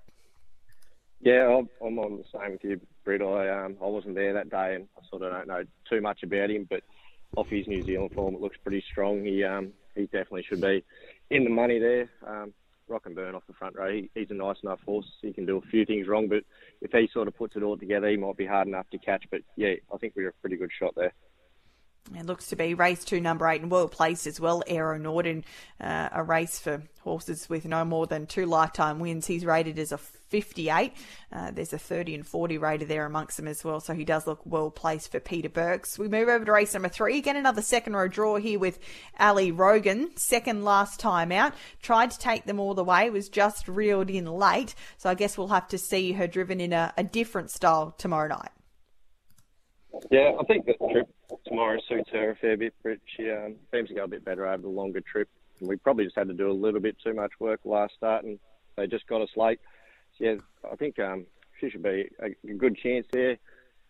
Yeah, 1.19 1.61
I'm 1.85 1.99
on 1.99 2.19
the 2.19 2.23
same 2.31 2.53
with 2.53 2.63
you, 2.63 2.79
Brett. 3.03 3.21
I 3.21 3.65
um, 3.65 3.75
I 3.81 3.87
wasn't 3.87 4.15
there 4.15 4.31
that 4.31 4.49
day, 4.49 4.75
and 4.75 4.87
I 4.97 5.01
sort 5.09 5.23
of 5.23 5.33
don't 5.33 5.47
know 5.47 5.63
too 5.89 5.99
much 5.99 6.23
about 6.23 6.49
him, 6.49 6.67
but 6.69 6.83
off 7.35 7.47
his 7.49 7.67
New 7.67 7.85
Zealand 7.85 8.11
form, 8.13 8.35
it 8.35 8.41
looks 8.41 8.57
pretty 8.63 8.83
strong. 8.91 9.23
He 9.23 9.43
um, 9.43 9.73
he 9.95 10.03
definitely 10.03 10.45
should 10.47 10.61
be 10.61 10.83
in 11.29 11.43
the 11.43 11.49
money 11.49 11.79
there. 11.79 12.09
Um, 12.25 12.53
rock 12.87 13.05
and 13.05 13.15
burn 13.15 13.35
off 13.35 13.43
the 13.47 13.53
front 13.53 13.75
row. 13.75 13.91
He, 13.91 14.09
he's 14.13 14.31
a 14.31 14.35
nice 14.35 14.57
enough 14.63 14.79
horse. 14.85 15.05
He 15.21 15.31
can 15.33 15.45
do 15.45 15.57
a 15.57 15.69
few 15.69 15.85
things 15.85 16.07
wrong, 16.07 16.27
but 16.27 16.43
if 16.81 16.91
he 16.91 17.09
sort 17.13 17.27
of 17.27 17.37
puts 17.37 17.55
it 17.55 17.63
all 17.63 17.77
together, 17.77 18.09
he 18.09 18.17
might 18.17 18.37
be 18.37 18.45
hard 18.45 18.67
enough 18.67 18.89
to 18.91 18.97
catch. 18.97 19.23
But 19.31 19.41
yeah, 19.55 19.73
I 19.93 19.97
think 19.97 20.13
we're 20.15 20.29
a 20.29 20.33
pretty 20.41 20.57
good 20.57 20.71
shot 20.77 20.93
there. 20.95 21.13
It 22.15 22.25
looks 22.25 22.47
to 22.47 22.55
be 22.55 22.73
race 22.73 23.05
two, 23.05 23.21
number 23.21 23.47
eight, 23.47 23.61
and 23.61 23.71
well 23.71 23.87
placed 23.87 24.27
as 24.27 24.39
well. 24.39 24.63
Aeronaut 24.67 25.25
in 25.25 25.43
uh, 25.79 26.09
a 26.11 26.23
race 26.23 26.59
for 26.59 26.83
horses 27.01 27.49
with 27.49 27.65
no 27.65 27.85
more 27.85 28.05
than 28.05 28.25
two 28.25 28.45
lifetime 28.45 28.99
wins. 28.99 29.27
He's 29.27 29.45
rated 29.45 29.79
as 29.79 29.91
a 29.91 29.97
58. 29.97 30.93
Uh, 31.31 31.51
there's 31.51 31.73
a 31.73 31.77
30 31.77 32.15
and 32.15 32.27
40 32.27 32.57
rated 32.57 32.87
there 32.87 33.05
amongst 33.05 33.37
them 33.37 33.47
as 33.47 33.63
well, 33.63 33.79
so 33.79 33.93
he 33.93 34.03
does 34.03 34.27
look 34.27 34.41
well 34.45 34.71
placed 34.71 35.11
for 35.11 35.19
Peter 35.19 35.49
Burks. 35.49 35.99
We 35.99 36.07
move 36.07 36.27
over 36.27 36.43
to 36.43 36.51
race 36.51 36.73
number 36.73 36.89
three. 36.89 37.17
Again, 37.17 37.35
another 37.35 37.61
second 37.61 37.95
row 37.95 38.07
draw 38.07 38.37
here 38.37 38.59
with 38.59 38.79
Ali 39.19 39.51
Rogan. 39.51 40.15
Second 40.17 40.63
last 40.63 40.99
time 40.99 41.31
out. 41.31 41.53
Tried 41.81 42.11
to 42.11 42.19
take 42.19 42.45
them 42.45 42.59
all 42.59 42.73
the 42.73 42.83
way, 42.83 43.09
was 43.09 43.29
just 43.29 43.67
reeled 43.67 44.09
in 44.09 44.25
late, 44.25 44.75
so 44.97 45.09
I 45.09 45.15
guess 45.15 45.37
we'll 45.37 45.49
have 45.49 45.67
to 45.69 45.77
see 45.77 46.13
her 46.13 46.27
driven 46.27 46.59
in 46.59 46.73
a, 46.73 46.93
a 46.97 47.03
different 47.03 47.51
style 47.51 47.93
tomorrow 47.97 48.27
night. 48.27 48.51
Yeah, 50.09 50.33
I 50.39 50.43
think 50.45 50.65
the 50.65 50.73
trip 50.91 51.09
tomorrow 51.45 51.79
suits 51.87 52.09
her 52.11 52.31
a 52.31 52.35
fair 52.35 52.57
bit, 52.57 52.73
but 52.83 52.97
she 53.05 53.29
um, 53.29 53.55
seems 53.71 53.89
to 53.89 53.95
go 53.95 54.05
a 54.05 54.07
bit 54.07 54.23
better 54.23 54.47
over 54.47 54.61
the 54.61 54.69
longer 54.69 55.01
trip. 55.01 55.29
And 55.59 55.67
we 55.69 55.75
probably 55.75 56.05
just 56.05 56.17
had 56.17 56.27
to 56.27 56.33
do 56.33 56.49
a 56.49 56.53
little 56.53 56.79
bit 56.79 56.97
too 57.03 57.13
much 57.13 57.31
work 57.39 57.61
last 57.65 57.93
start, 57.95 58.23
and 58.23 58.39
they 58.75 58.87
just 58.87 59.07
got 59.07 59.21
us 59.21 59.29
late. 59.35 59.59
So, 60.17 60.25
yeah, 60.25 60.35
I 60.71 60.75
think 60.75 60.99
um, 60.99 61.25
she 61.59 61.69
should 61.69 61.83
be 61.83 62.09
a, 62.19 62.53
good 62.53 62.77
chance 62.77 63.05
there, 63.11 63.37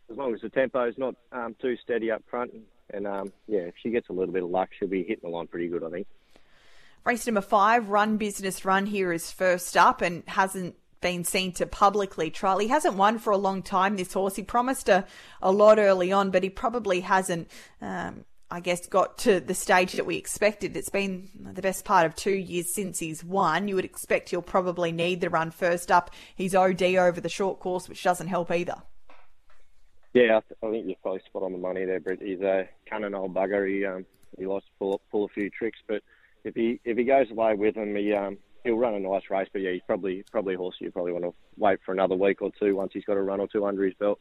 as 0.09 0.17
long 0.17 0.33
as 0.33 0.41
the 0.41 0.49
tempo 0.49 0.87
is 0.87 0.97
not 0.97 1.15
um, 1.31 1.55
too 1.61 1.77
steady 1.77 2.11
up 2.11 2.23
front. 2.29 2.53
And, 2.53 2.63
and 2.93 3.07
um, 3.07 3.33
yeah, 3.47 3.61
if 3.61 3.75
she 3.81 3.89
gets 3.89 4.09
a 4.09 4.13
little 4.13 4.33
bit 4.33 4.43
of 4.43 4.49
luck, 4.49 4.69
she'll 4.77 4.87
be 4.89 5.03
hitting 5.03 5.23
the 5.23 5.29
line 5.29 5.47
pretty 5.47 5.67
good, 5.67 5.83
I 5.83 5.89
think. 5.89 6.07
Race 7.03 7.25
number 7.25 7.41
five, 7.41 7.89
Run 7.89 8.17
Business 8.17 8.63
Run 8.63 8.85
here 8.85 9.11
is 9.11 9.31
first 9.31 9.75
up 9.75 10.01
and 10.01 10.23
hasn't 10.27 10.75
been 11.01 11.23
seen 11.23 11.51
to 11.53 11.65
publicly 11.65 12.29
trial. 12.29 12.59
He 12.59 12.67
hasn't 12.67 12.95
won 12.95 13.19
for 13.19 13.31
a 13.31 13.37
long 13.37 13.61
time, 13.61 13.97
this 13.97 14.13
horse. 14.13 14.35
He 14.35 14.43
promised 14.43 14.87
a, 14.87 15.05
a 15.41 15.51
lot 15.51 15.79
early 15.79 16.11
on, 16.11 16.31
but 16.31 16.43
he 16.43 16.49
probably 16.49 17.01
hasn't, 17.01 17.49
um, 17.81 18.23
I 18.49 18.59
guess, 18.59 18.85
got 18.87 19.17
to 19.19 19.39
the 19.39 19.53
stage 19.53 19.93
that 19.93 20.05
we 20.05 20.17
expected. 20.17 20.77
It's 20.77 20.89
been 20.89 21.29
the 21.35 21.61
best 21.61 21.83
part 21.83 22.05
of 22.05 22.15
two 22.15 22.35
years 22.35 22.73
since 22.73 22.99
he's 22.99 23.23
won. 23.23 23.67
You 23.67 23.75
would 23.75 23.85
expect 23.85 24.29
he'll 24.29 24.41
probably 24.41 24.91
need 24.91 25.21
the 25.21 25.29
run 25.29 25.51
first 25.51 25.91
up. 25.91 26.11
He's 26.35 26.55
OD 26.55 26.83
over 26.83 27.19
the 27.19 27.29
short 27.29 27.59
course, 27.59 27.89
which 27.89 28.03
doesn't 28.03 28.27
help 28.27 28.51
either. 28.51 28.83
Yeah, 30.13 30.37
I, 30.37 30.41
th- 30.41 30.59
I 30.61 30.69
think 30.69 30.87
you're 30.87 30.97
probably 31.01 31.21
spot 31.25 31.43
on 31.43 31.53
the 31.53 31.57
money 31.57 31.85
there, 31.85 31.99
Brett. 31.99 32.21
He's 32.21 32.41
a 32.41 32.67
cunning 32.85 33.15
old 33.15 33.33
bugger. 33.33 33.67
He 33.67 33.85
um, 33.85 34.05
he 34.37 34.45
likes 34.45 34.65
to 34.65 34.71
pull 34.77 35.01
pull 35.09 35.23
a 35.23 35.29
few 35.29 35.49
tricks, 35.49 35.79
but 35.87 36.03
if 36.43 36.53
he 36.53 36.81
if 36.83 36.97
he 36.97 37.05
goes 37.05 37.31
away 37.31 37.53
with 37.53 37.75
him, 37.75 37.95
he 37.95 38.13
um, 38.13 38.37
he'll 38.63 38.77
run 38.77 38.93
a 38.93 38.99
nice 38.99 39.23
race, 39.29 39.47
but 39.51 39.61
yeah, 39.61 39.71
he's 39.71 39.81
probably 39.85 40.23
probably 40.31 40.55
a 40.55 40.57
horse 40.57 40.75
you 40.79 40.91
probably 40.91 41.11
want 41.11 41.25
to 41.25 41.33
wait 41.57 41.79
for 41.85 41.93
another 41.93 42.15
week 42.15 42.41
or 42.41 42.51
two 42.59 42.75
once 42.75 42.91
he's 42.93 43.05
got 43.05 43.17
a 43.17 43.21
run 43.21 43.39
or 43.39 43.47
two 43.47 43.65
under 43.65 43.83
his 43.83 43.93
belt. 43.95 44.19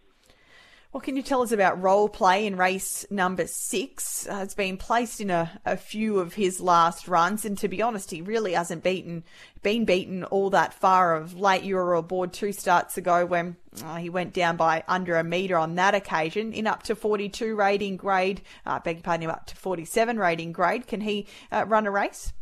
What 0.93 1.05
can 1.05 1.17
you 1.17 1.23
tell 1.23 1.43
us 1.43 1.53
about 1.53 1.81
role 1.81 2.09
play 2.09 2.49
in 2.49 2.57
race 2.57 3.07
number 3.11 3.47
six? 3.47 4.27
Uh, 4.27 4.41
it's 4.43 4.57
been 4.57 4.77
placed 4.77 5.21
in 5.21 5.31
a, 5.31 5.61
a 5.65 5.77
few 5.77 6.19
of 6.19 6.35
his 6.35 6.61
last 6.61 7.07
runs, 7.07 7.45
and 7.45 7.57
to 7.59 7.69
be 7.69 7.81
honest, 7.81 8.11
he 8.11 8.23
really 8.23 8.55
hasn't 8.55 8.83
beaten 8.83 9.23
been 9.63 9.85
beaten 9.85 10.25
all 10.25 10.51
that 10.51 10.75
far 10.75 11.15
of 11.15 11.39
late. 11.39 11.63
You 11.63 11.77
were 11.77 11.95
aboard 11.95 12.33
two 12.33 12.51
starts 12.51 12.99
ago 12.99 13.25
when 13.25 13.57
uh, 13.85 13.97
he 13.97 14.11
went 14.11 14.33
down 14.33 14.57
by 14.57 14.83
under 14.89 15.17
a 15.17 15.23
metre 15.23 15.57
on 15.57 15.77
that 15.77 15.95
occasion 15.95 16.53
in 16.53 16.67
up 16.67 16.83
to 16.85 16.97
42 16.97 17.55
rating 17.55 17.97
grade. 17.97 18.43
Uh, 18.67 18.81
beg 18.81 18.97
your 18.97 19.03
pardon, 19.05 19.31
up 19.31 19.47
to 19.47 19.57
47 19.57 20.19
rating 20.19 20.51
grade. 20.51 20.89
Can 20.89 21.03
he 21.03 21.29
uh, 21.53 21.67
run 21.69 21.87
a 21.87 21.91
race? 21.93 22.33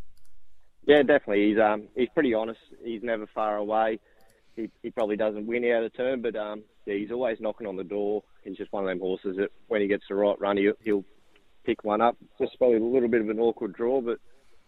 Yeah, 0.89 1.03
definitely. 1.03 1.49
He's 1.49 1.59
um 1.59 1.87
he's 1.95 2.09
pretty 2.15 2.33
honest. 2.33 2.59
He's 2.83 3.03
never 3.03 3.27
far 3.27 3.57
away. 3.57 3.99
He 4.55 4.71
he 4.81 4.89
probably 4.89 5.17
doesn't 5.17 5.45
win 5.45 5.63
out 5.65 5.83
of 5.83 5.95
turn, 5.95 6.23
but 6.23 6.35
um 6.35 6.63
yeah, 6.87 6.95
he's 6.95 7.11
always 7.11 7.39
knocking 7.39 7.67
on 7.67 7.75
the 7.75 7.83
door. 7.83 8.23
He's 8.43 8.57
just 8.57 8.73
one 8.73 8.85
of 8.85 8.89
them 8.89 8.99
horses 8.99 9.37
that 9.37 9.51
when 9.67 9.81
he 9.81 9.87
gets 9.87 10.05
the 10.09 10.15
right 10.15 10.39
run, 10.41 10.57
he'll, 10.57 10.73
he'll 10.83 11.05
pick 11.63 11.83
one 11.83 12.01
up. 12.01 12.17
Just 12.41 12.57
probably 12.57 12.77
a 12.77 12.83
little 12.83 13.07
bit 13.07 13.21
of 13.21 13.29
an 13.29 13.39
awkward 13.39 13.73
draw, 13.73 14.01
but 14.01 14.17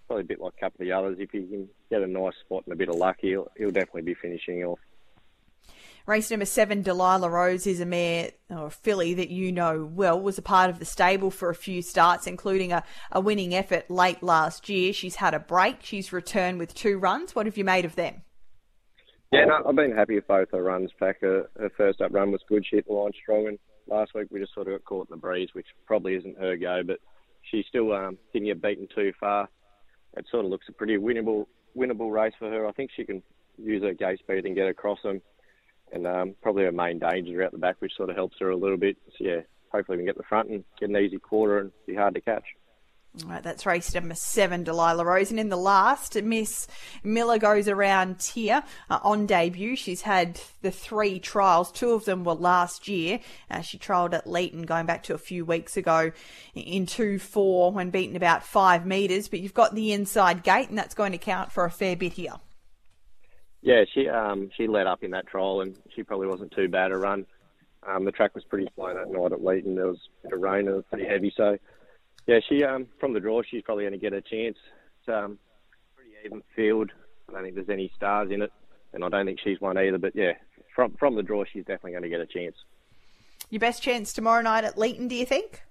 probably 0.06 0.22
a 0.22 0.28
bit 0.28 0.40
like 0.40 0.54
a 0.56 0.60
couple 0.60 0.84
of 0.84 0.88
the 0.88 0.92
others. 0.92 1.18
If 1.20 1.32
he 1.32 1.40
can 1.40 1.68
get 1.90 2.04
a 2.04 2.08
nice 2.08 2.36
spot 2.46 2.66
and 2.68 2.74
a 2.74 2.78
bit 2.78 2.90
of 2.90 2.98
luck, 2.98 3.18
he'll 3.20 3.48
he'll 3.58 3.72
definitely 3.72 4.04
be 4.04 4.14
finishing 4.14 4.64
off. 4.64 4.78
Race 6.06 6.32
number 6.32 6.46
seven, 6.46 6.82
Delilah 6.82 7.30
Rose, 7.30 7.68
is 7.68 7.80
a 7.80 7.86
mare 7.86 8.32
or 8.50 8.68
a 8.68 8.72
filly 8.72 9.14
that 9.14 9.30
you 9.30 9.52
know 9.52 9.90
well, 9.92 10.20
was 10.20 10.38
a 10.38 10.42
part 10.42 10.70
of 10.70 10.80
the 10.80 10.86
stable 10.86 11.32
for 11.32 11.50
a 11.50 11.56
few 11.56 11.82
starts, 11.82 12.28
including 12.28 12.72
a, 12.72 12.84
a 13.12 13.22
winning 13.22 13.54
effort 13.54 13.90
late 13.90 14.24
last 14.24 14.70
year. 14.70 14.94
She's 14.94 15.16
had 15.16 15.34
a 15.34 15.40
break. 15.40 15.78
She's 15.82 16.12
returned 16.12 16.60
with 16.60 16.74
two 16.74 16.98
runs. 16.98 17.36
What 17.36 17.46
have 17.46 17.58
you 17.58 17.64
made 17.64 17.86
of 17.86 17.96
them? 17.96 18.24
Yeah, 19.32 19.46
no, 19.46 19.64
I've 19.68 19.76
been 19.76 19.96
happy 19.96 20.16
with 20.16 20.28
both 20.28 20.52
her 20.52 20.62
runs 20.62 20.92
back. 21.00 21.22
Her, 21.22 21.50
her 21.58 21.72
first 21.78 22.02
up 22.02 22.14
run 22.14 22.32
was 22.32 22.42
good. 22.50 22.66
She 22.70 22.76
hit 22.76 22.88
the 22.88 22.94
line 22.94 23.12
strong 23.22 23.48
and 23.48 23.60
last 23.88 24.14
week. 24.14 24.28
We 24.30 24.42
just 24.42 24.54
sort 24.54 24.68
of 24.68 24.74
got 24.74 24.86
caught 24.86 25.10
in 25.10 25.16
the 25.16 25.22
breeze, 25.22 25.50
which 25.54 25.68
probably 25.86 26.16
isn't 26.16 26.38
her 26.38 26.58
go, 26.58 26.82
but 26.86 27.00
she 27.50 27.64
still 27.68 27.94
um, 27.94 28.18
didn't 28.34 28.48
get 28.48 28.62
beaten 28.62 28.88
too 28.94 29.14
far. 29.20 29.48
It 30.18 30.26
sort 30.30 30.46
of 30.46 30.52
looks 30.52 30.68
a 30.68 30.74
pretty 30.74 30.98
winnable 30.98 31.46
winnable 31.78 32.12
race 32.12 32.34
for 32.38 32.50
her. 32.50 32.68
I 32.68 32.74
think 32.74 32.92
she 32.96 33.06
can 33.06 33.24
use 33.58 33.84
her 33.84 33.94
gate 33.94 34.20
speed 34.20 34.46
and 34.46 34.56
get 34.56 34.68
across 34.68 35.00
them, 35.04 35.22
and 35.92 36.08
um, 36.08 36.36
probably 36.42 36.64
her 36.64 36.72
main 36.72 37.00
danger 37.00 37.44
out 37.44 37.52
the 37.52 37.58
back, 37.58 37.78
which 37.80 37.96
sort 37.96 38.10
of 38.10 38.16
helps 38.16 38.38
her 38.40 38.50
a 38.50 38.56
little 38.56 38.78
bit. 38.78 38.98
So 39.18 39.24
yeah, 39.24 39.42
hopefully 39.72 39.98
we 39.98 40.04
can 40.04 40.08
get 40.08 40.18
the 40.18 40.24
front 40.24 40.50
and 40.50 40.64
get 40.80 40.90
an 40.90 40.98
easy 40.98 41.18
quarter 41.18 41.60
and 41.60 41.72
be 41.86 41.96
hard 41.96 42.16
to 42.16 42.22
catch. 42.22 42.46
All 43.24 43.30
right, 43.30 43.44
that's 43.44 43.66
race 43.66 43.94
number 43.94 44.16
seven, 44.16 44.64
Delilah 44.64 45.04
Rose. 45.04 45.32
And 45.32 45.40
in 45.40 45.50
the 45.50 45.58
last, 45.58 46.16
Miss 46.16 46.66
Miller 47.04 47.38
goes 47.38 47.68
around 47.68 48.24
here 48.24 48.64
uh, 48.90 49.00
on 49.04 49.26
debut. 49.26 49.76
She's 49.76 50.04
had 50.04 50.40
the 50.62 50.72
three 50.72 51.20
trials. 51.20 51.74
Two 51.74 51.92
of 51.92 52.06
them 52.06 52.24
were 52.24 52.36
last 52.36 52.88
year. 52.88 53.20
Uh, 53.50 53.60
she 53.60 53.78
trialled 53.78 54.14
at 54.14 54.28
Leeton 54.28 54.66
going 54.66 54.86
back 54.86 55.04
to 55.04 55.14
a 55.14 55.18
few 55.18 55.44
weeks 55.44 55.76
ago 55.76 56.14
in 56.56 56.86
2-4 56.86 57.74
when 57.74 57.90
beaten 57.90 58.16
about 58.16 58.46
five 58.46 58.86
metres. 58.86 59.28
But 59.28 59.42
you've 59.42 59.54
got 59.54 59.76
the 59.76 59.92
inside 59.92 60.42
gate 60.42 60.70
and 60.70 60.78
that's 60.78 60.96
going 60.96 61.12
to 61.12 61.18
count 61.18 61.52
for 61.52 61.66
a 61.66 61.72
fair 61.72 61.98
bit 61.98 62.14
here. 62.14 62.36
Yeah, 63.62 63.84
she 63.94 64.08
um, 64.08 64.50
she 64.56 64.68
led 64.68 64.88
up 64.88 65.04
in 65.04 65.12
that 65.12 65.28
trial 65.28 65.62
and 65.62 65.78
she 65.96 66.04
probably 66.04 66.28
wasn't 66.28 66.52
too 66.52 66.68
bad 66.68 66.92
a 66.92 66.98
run. 66.98 67.26
Um, 67.88 68.06
the 68.06 68.12
track 68.12 68.36
was 68.36 68.44
pretty 68.44 68.68
slow 68.76 68.94
that 68.94 69.12
night 69.12 69.32
at 69.32 69.40
Leeton. 69.40 69.76
There 69.76 69.88
was 69.88 70.00
a 70.24 70.28
bit 70.28 70.34
of 70.34 70.42
rain 70.42 70.68
and 70.68 70.70
it 70.70 70.76
was 70.76 70.86
pretty 70.90 71.06
heavy, 71.06 71.34
so 71.36 71.58
yeah, 72.28 72.40
she 72.48 72.64
um, 72.64 72.88
from 73.00 73.14
the 73.14 73.20
draw, 73.20 73.42
she's 73.42 73.64
probably 73.64 73.84
going 73.84 73.94
to 73.94 74.00
get 74.00 74.14
a 74.14 74.22
chance. 74.22 74.58
It's 75.00 75.10
um, 75.10 75.40
pretty 75.96 76.12
even 76.26 76.44
field. 76.56 76.92
I 77.30 77.34
don't 77.34 77.44
think 77.44 77.56
there's 77.56 77.70
any 77.70 77.92
stars 77.96 78.30
in 78.32 78.42
it, 78.42 78.52
and 78.94 79.04
I 79.04 79.10
don't 79.10 79.26
think 79.26 79.40
she's 79.44 79.60
won 79.62 79.78
either. 79.78 79.98
But 79.98 80.16
yeah, 80.16 80.34
from 80.76 80.94
from 80.94 81.16
the 81.16 81.24
draw, 81.24 81.44
she's 81.44 81.66
definitely 81.66 81.92
going 81.92 82.04
to 82.04 82.10
get 82.10 82.22
a 82.22 82.26
chance. 82.26 82.56
Your 83.50 83.60
best 83.60 83.82
chance 83.82 84.14
tomorrow 84.14 84.42
night 84.42 84.64
at 84.64 84.76
Leeton, 84.76 85.10
do 85.10 85.16
you 85.16 85.26
think? 85.26 85.64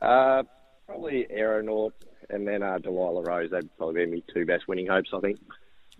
Uh, 0.00 0.44
probably 0.86 1.26
Aeronaut 1.30 1.92
and 2.30 2.46
then 2.46 2.62
uh, 2.62 2.78
Delilah 2.78 3.22
Rose. 3.22 3.50
They'd 3.50 3.76
probably 3.76 4.06
be 4.06 4.12
my 4.12 4.22
two 4.32 4.46
best 4.46 4.68
winning 4.68 4.86
hopes, 4.86 5.10
I 5.12 5.20
think. 5.20 5.38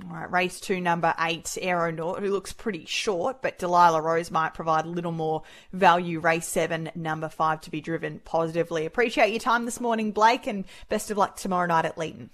All 0.04 0.14
right, 0.14 0.30
race 0.30 0.60
two, 0.60 0.78
number 0.78 1.14
eight, 1.18 1.56
Aeronaut, 1.62 2.20
who 2.20 2.30
looks 2.30 2.52
pretty 2.52 2.84
short, 2.84 3.40
but 3.40 3.58
Delilah 3.58 4.02
Rose 4.02 4.30
might 4.30 4.52
provide 4.52 4.84
a 4.84 4.90
little 4.90 5.10
more 5.10 5.42
value. 5.72 6.20
Race 6.20 6.46
seven, 6.46 6.90
number 6.94 7.30
five, 7.30 7.62
to 7.62 7.70
be 7.70 7.80
driven 7.80 8.20
positively. 8.20 8.84
Appreciate 8.84 9.30
your 9.30 9.40
time 9.40 9.64
this 9.64 9.80
morning, 9.80 10.12
Blake, 10.12 10.46
and 10.46 10.66
best 10.90 11.10
of 11.10 11.16
luck 11.16 11.36
tomorrow 11.36 11.66
night 11.66 11.86
at 11.86 11.96
Leeton. 11.96 12.28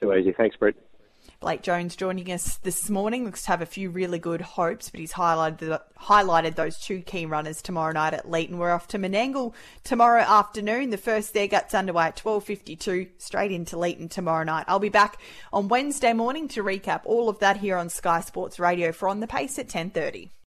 Too 0.00 0.14
easy. 0.14 0.32
Thanks, 0.32 0.56
Brett. 0.56 0.74
Blake 1.40 1.62
Jones 1.62 1.96
joining 1.96 2.30
us 2.32 2.56
this 2.58 2.88
morning. 2.88 3.24
Looks 3.24 3.42
to 3.42 3.48
have 3.48 3.62
a 3.62 3.66
few 3.66 3.90
really 3.90 4.18
good 4.18 4.40
hopes, 4.40 4.90
but 4.90 5.00
he's 5.00 5.12
highlighted 5.12 5.58
the, 5.58 5.82
highlighted 6.00 6.54
those 6.54 6.78
two 6.78 7.00
key 7.00 7.26
runners 7.26 7.62
tomorrow 7.62 7.92
night 7.92 8.14
at 8.14 8.26
Leeton. 8.26 8.56
We're 8.56 8.72
off 8.72 8.88
to 8.88 8.98
Menangle 8.98 9.54
tomorrow 9.82 10.22
afternoon. 10.22 10.90
The 10.90 10.96
first 10.96 11.34
there 11.34 11.46
gets 11.46 11.74
underway 11.74 12.06
at 12.06 12.16
12.52, 12.16 13.10
straight 13.18 13.52
into 13.52 13.76
Leeton 13.76 14.10
tomorrow 14.10 14.44
night. 14.44 14.64
I'll 14.68 14.78
be 14.78 14.88
back 14.88 15.20
on 15.52 15.68
Wednesday 15.68 16.12
morning 16.12 16.48
to 16.48 16.62
recap 16.62 17.02
all 17.04 17.28
of 17.28 17.38
that 17.40 17.58
here 17.58 17.76
on 17.76 17.88
Sky 17.88 18.20
Sports 18.20 18.58
Radio 18.58 18.92
for 18.92 19.08
On 19.08 19.20
The 19.20 19.26
Pace 19.26 19.58
at 19.58 19.68
10.30. 19.68 20.30